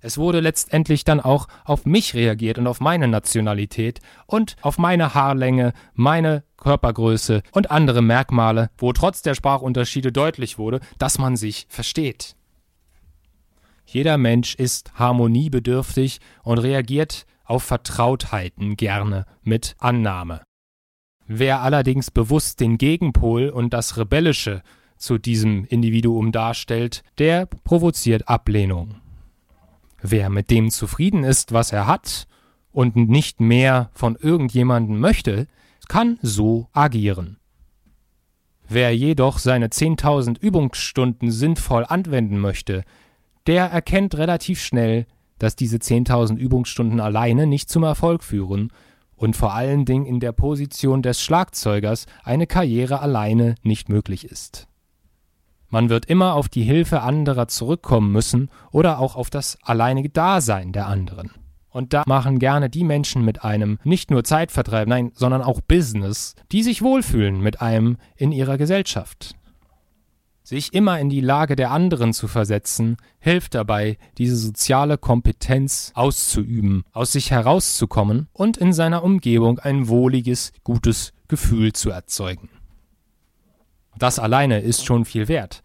Es 0.02 0.18
wurde 0.18 0.40
letztendlich 0.40 1.04
dann 1.04 1.20
auch 1.20 1.46
auf 1.64 1.86
mich 1.86 2.14
reagiert 2.14 2.58
und 2.58 2.66
auf 2.66 2.80
meine 2.80 3.06
Nationalität 3.06 4.00
und 4.26 4.56
auf 4.60 4.76
meine 4.76 5.14
Haarlänge, 5.14 5.72
meine 5.94 6.42
Körpergröße 6.56 7.42
und 7.52 7.70
andere 7.70 8.02
Merkmale, 8.02 8.70
wo 8.76 8.92
trotz 8.92 9.22
der 9.22 9.36
Sprachunterschiede 9.36 10.10
deutlich 10.10 10.58
wurde, 10.58 10.80
dass 10.98 11.18
man 11.18 11.36
sich 11.36 11.66
versteht. 11.68 12.34
Jeder 13.86 14.18
Mensch 14.18 14.56
ist 14.56 14.92
harmoniebedürftig 14.94 16.18
und 16.42 16.58
reagiert 16.58 17.26
auf 17.44 17.62
Vertrautheiten 17.62 18.76
gerne 18.76 19.24
mit 19.42 19.76
Annahme. 19.78 20.42
Wer 21.26 21.60
allerdings 21.60 22.10
bewusst 22.10 22.60
den 22.60 22.76
Gegenpol 22.76 23.50
und 23.50 23.72
das 23.72 23.96
Rebellische 23.96 24.62
zu 24.96 25.18
diesem 25.18 25.64
Individuum 25.64 26.32
darstellt, 26.32 27.02
der 27.18 27.46
provoziert 27.46 28.28
Ablehnung. 28.28 29.01
Wer 30.02 30.30
mit 30.30 30.50
dem 30.50 30.70
zufrieden 30.70 31.22
ist, 31.22 31.52
was 31.52 31.72
er 31.72 31.86
hat 31.86 32.26
und 32.72 32.96
nicht 32.96 33.40
mehr 33.40 33.90
von 33.94 34.16
irgendjemandem 34.16 34.98
möchte, 34.98 35.46
kann 35.88 36.18
so 36.22 36.68
agieren. 36.72 37.38
Wer 38.68 38.96
jedoch 38.96 39.38
seine 39.38 39.68
10.000 39.68 40.40
Übungsstunden 40.40 41.30
sinnvoll 41.30 41.84
anwenden 41.86 42.38
möchte, 42.38 42.82
der 43.46 43.66
erkennt 43.66 44.16
relativ 44.16 44.60
schnell, 44.60 45.06
dass 45.38 45.56
diese 45.56 45.76
10.000 45.76 46.36
Übungsstunden 46.36 46.98
alleine 46.98 47.46
nicht 47.46 47.70
zum 47.70 47.84
Erfolg 47.84 48.24
führen 48.24 48.72
und 49.14 49.36
vor 49.36 49.54
allen 49.54 49.84
Dingen 49.84 50.06
in 50.06 50.18
der 50.18 50.32
Position 50.32 51.02
des 51.02 51.22
Schlagzeugers 51.22 52.06
eine 52.24 52.46
Karriere 52.48 53.00
alleine 53.00 53.54
nicht 53.62 53.88
möglich 53.88 54.24
ist. 54.24 54.68
Man 55.72 55.88
wird 55.88 56.04
immer 56.04 56.34
auf 56.34 56.50
die 56.50 56.64
Hilfe 56.64 57.00
anderer 57.00 57.48
zurückkommen 57.48 58.12
müssen 58.12 58.50
oder 58.72 58.98
auch 58.98 59.16
auf 59.16 59.30
das 59.30 59.56
alleinige 59.62 60.10
Dasein 60.10 60.72
der 60.72 60.86
anderen. 60.86 61.30
Und 61.70 61.94
da 61.94 62.02
machen 62.06 62.38
gerne 62.38 62.68
die 62.68 62.84
Menschen 62.84 63.24
mit 63.24 63.42
einem 63.42 63.78
nicht 63.82 64.10
nur 64.10 64.22
Zeitvertreib, 64.22 64.86
nein, 64.86 65.12
sondern 65.14 65.40
auch 65.40 65.62
Business, 65.62 66.34
die 66.52 66.62
sich 66.62 66.82
wohlfühlen 66.82 67.40
mit 67.40 67.62
einem 67.62 67.96
in 68.16 68.32
ihrer 68.32 68.58
Gesellschaft. 68.58 69.34
Sich 70.42 70.74
immer 70.74 71.00
in 71.00 71.08
die 71.08 71.22
Lage 71.22 71.56
der 71.56 71.70
anderen 71.70 72.12
zu 72.12 72.28
versetzen, 72.28 72.98
hilft 73.18 73.54
dabei, 73.54 73.96
diese 74.18 74.36
soziale 74.36 74.98
Kompetenz 74.98 75.92
auszuüben, 75.94 76.84
aus 76.92 77.12
sich 77.12 77.30
herauszukommen 77.30 78.28
und 78.34 78.58
in 78.58 78.74
seiner 78.74 79.02
Umgebung 79.02 79.58
ein 79.58 79.88
wohliges, 79.88 80.52
gutes 80.64 81.14
Gefühl 81.28 81.72
zu 81.72 81.88
erzeugen. 81.88 82.50
Das 83.98 84.18
alleine 84.18 84.60
ist 84.60 84.84
schon 84.84 85.04
viel 85.04 85.28
wert. 85.28 85.62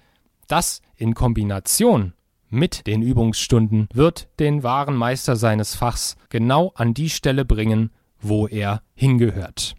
Das 0.48 0.82
in 0.96 1.14
Kombination 1.14 2.14
mit 2.50 2.88
den 2.88 3.02
Übungsstunden 3.02 3.90
wird 3.94 4.30
den 4.40 4.64
wahren 4.64 4.96
Meister 4.96 5.36
seines 5.36 5.76
Fachs 5.76 6.16
genau 6.30 6.72
an 6.76 6.94
die 6.94 7.10
Stelle 7.10 7.46
bringen, 7.46 7.92
wo 8.22 8.48
er 8.48 8.82
hingehört. 8.96 9.76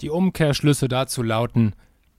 Die 0.00 0.10
Umkehrschlüsse 0.10 0.88
dazu 0.88 1.22
lauten, 1.22 1.74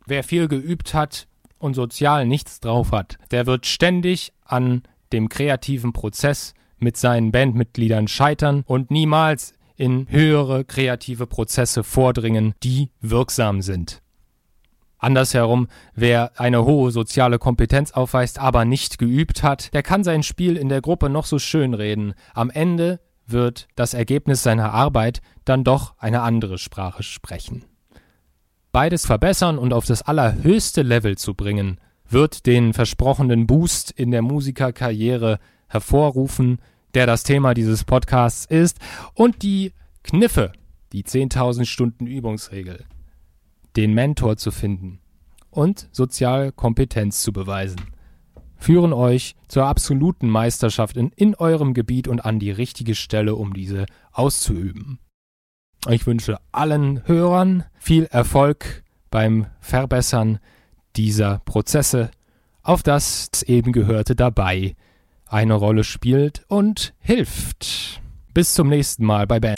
wer 0.05 0.23
viel 0.23 0.47
geübt 0.47 0.93
hat 0.93 1.27
und 1.59 1.73
sozial 1.73 2.25
nichts 2.25 2.59
drauf 2.59 2.91
hat, 2.91 3.17
der 3.31 3.45
wird 3.45 3.65
ständig 3.65 4.33
an 4.43 4.83
dem 5.13 5.29
kreativen 5.29 5.93
Prozess 5.93 6.53
mit 6.77 6.97
seinen 6.97 7.31
Bandmitgliedern 7.31 8.07
scheitern 8.07 8.63
und 8.65 8.91
niemals 8.91 9.53
in 9.75 10.07
höhere 10.09 10.63
kreative 10.63 11.27
Prozesse 11.27 11.83
vordringen, 11.83 12.53
die 12.63 12.89
wirksam 13.01 13.61
sind. 13.61 14.01
Andersherum, 15.05 15.67
wer 15.93 16.39
eine 16.39 16.65
hohe 16.65 16.89
soziale 16.89 17.37
Kompetenz 17.37 17.91
aufweist, 17.91 18.39
aber 18.39 18.65
nicht 18.65 18.97
geübt 18.97 19.43
hat, 19.43 19.71
der 19.75 19.83
kann 19.83 20.03
sein 20.03 20.23
Spiel 20.23 20.57
in 20.57 20.67
der 20.67 20.81
Gruppe 20.81 21.09
noch 21.09 21.25
so 21.25 21.37
schön 21.37 21.75
reden. 21.75 22.15
Am 22.33 22.49
Ende 22.49 22.99
wird 23.27 23.67
das 23.75 23.93
Ergebnis 23.93 24.41
seiner 24.41 24.73
Arbeit 24.73 25.21
dann 25.45 25.63
doch 25.63 25.93
eine 25.99 26.21
andere 26.21 26.57
Sprache 26.57 27.03
sprechen. 27.03 27.63
Beides 28.71 29.05
verbessern 29.05 29.59
und 29.59 29.73
auf 29.73 29.85
das 29.85 30.01
allerhöchste 30.01 30.81
Level 30.81 31.17
zu 31.17 31.35
bringen, 31.35 31.79
wird 32.09 32.47
den 32.47 32.73
versprochenen 32.73 33.45
Boost 33.45 33.91
in 33.91 34.09
der 34.09 34.23
Musikerkarriere 34.23 35.39
hervorrufen, 35.67 36.59
der 36.95 37.05
das 37.05 37.21
Thema 37.21 37.53
dieses 37.53 37.83
Podcasts 37.83 38.45
ist, 38.45 38.79
und 39.13 39.43
die 39.43 39.71
Kniffe, 40.03 40.51
die 40.93 41.03
10.000 41.03 41.65
Stunden 41.65 42.07
Übungsregel 42.07 42.85
den 43.75 43.93
Mentor 43.93 44.37
zu 44.37 44.51
finden 44.51 44.99
und 45.49 45.87
Sozialkompetenz 45.91 47.21
zu 47.21 47.33
beweisen, 47.33 47.81
führen 48.57 48.93
euch 48.93 49.35
zur 49.47 49.65
absoluten 49.65 50.29
Meisterschaft 50.29 50.97
in, 50.97 51.11
in 51.15 51.35
eurem 51.35 51.73
Gebiet 51.73 52.07
und 52.07 52.25
an 52.25 52.39
die 52.39 52.51
richtige 52.51 52.95
Stelle, 52.95 53.35
um 53.35 53.53
diese 53.53 53.85
auszuüben. 54.11 54.99
Ich 55.89 56.07
wünsche 56.07 56.39
allen 56.51 57.07
Hörern 57.07 57.63
viel 57.77 58.05
Erfolg 58.05 58.83
beim 59.11 59.47
Verbessern 59.59 60.39
dieser 60.95 61.39
Prozesse, 61.45 62.09
auf 62.63 62.81
das 62.81 63.43
eben 63.43 63.71
Gehörte 63.71 64.15
dabei 64.15 64.75
eine 65.27 65.53
Rolle 65.53 65.83
spielt 65.83 66.43
und 66.47 66.93
hilft. 66.99 68.01
Bis 68.33 68.53
zum 68.53 68.69
nächsten 68.69 69.05
Mal 69.05 69.27
bei 69.27 69.39
Band. 69.39 69.57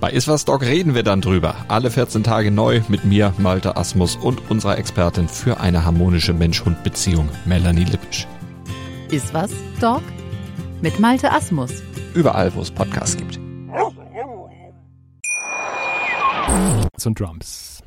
Bei 0.00 0.10
Iswas 0.10 0.44
Dog 0.44 0.62
reden 0.62 0.94
wir 0.94 1.02
dann 1.02 1.20
drüber. 1.20 1.54
Alle 1.68 1.90
14 1.90 2.24
Tage 2.24 2.50
neu 2.50 2.82
mit 2.88 3.04
mir, 3.04 3.32
Malte 3.38 3.76
Asmus 3.76 4.16
und 4.16 4.50
unserer 4.50 4.76
Expertin 4.76 5.28
für 5.28 5.60
eine 5.60 5.84
harmonische 5.84 6.32
Mensch-Hund-Beziehung, 6.32 7.28
Melanie 7.44 7.84
Lippisch. 7.84 8.26
Iswas 9.10 9.50
Dog 9.80 10.02
mit 10.82 11.00
Malte 11.00 11.32
Asmus. 11.32 11.70
Überall, 12.14 12.54
wo 12.54 12.60
es 12.60 12.70
Podcasts 12.70 13.16
gibt. 13.16 13.38
Und 17.04 17.20
Drums. 17.20 17.82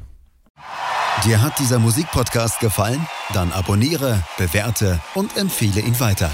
Dir 1.25 1.41
hat 1.41 1.57
dieser 1.57 1.79
Musikpodcast 1.79 2.59
gefallen? 2.59 3.05
Dann 3.33 3.51
abonniere, 3.51 4.23
bewerte 4.37 4.99
und 5.15 5.35
empfehle 5.37 5.81
ihn 5.81 5.99
weiter. 5.99 6.29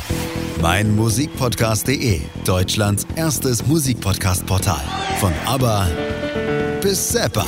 Mein 0.61 0.95
Musikpodcast.de, 0.95 2.21
Deutschlands 2.45 3.07
erstes 3.15 3.65
Musikpodcast-Portal. 3.65 4.81
Von 5.19 5.33
ABBA 5.45 5.87
bis 6.81 7.09
Zappa. 7.09 7.45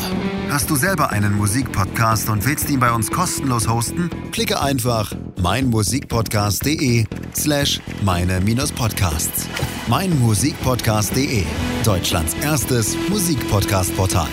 Hast 0.50 0.70
du 0.70 0.76
selber 0.76 1.10
einen 1.10 1.36
Musikpodcast 1.36 2.30
und 2.30 2.46
willst 2.46 2.70
ihn 2.70 2.80
bei 2.80 2.92
uns 2.92 3.12
kostenlos 3.12 3.68
hosten? 3.68 4.10
Klicke 4.32 4.62
einfach 4.62 5.12
meinmusikpodcast.de 5.42 7.06
slash 7.36 7.82
meine-podcasts. 8.04 9.48
Mein 9.88 10.18
Musikpodcast.de, 10.20 11.44
Deutschlands 11.84 12.34
erstes 12.42 12.96
Musikpodcast-Portal. 13.10 14.28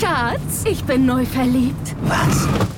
Schatz, 0.00 0.64
ich 0.64 0.82
bin 0.84 1.04
neu 1.04 1.26
verliebt. 1.26 1.94
Was? 2.02 2.77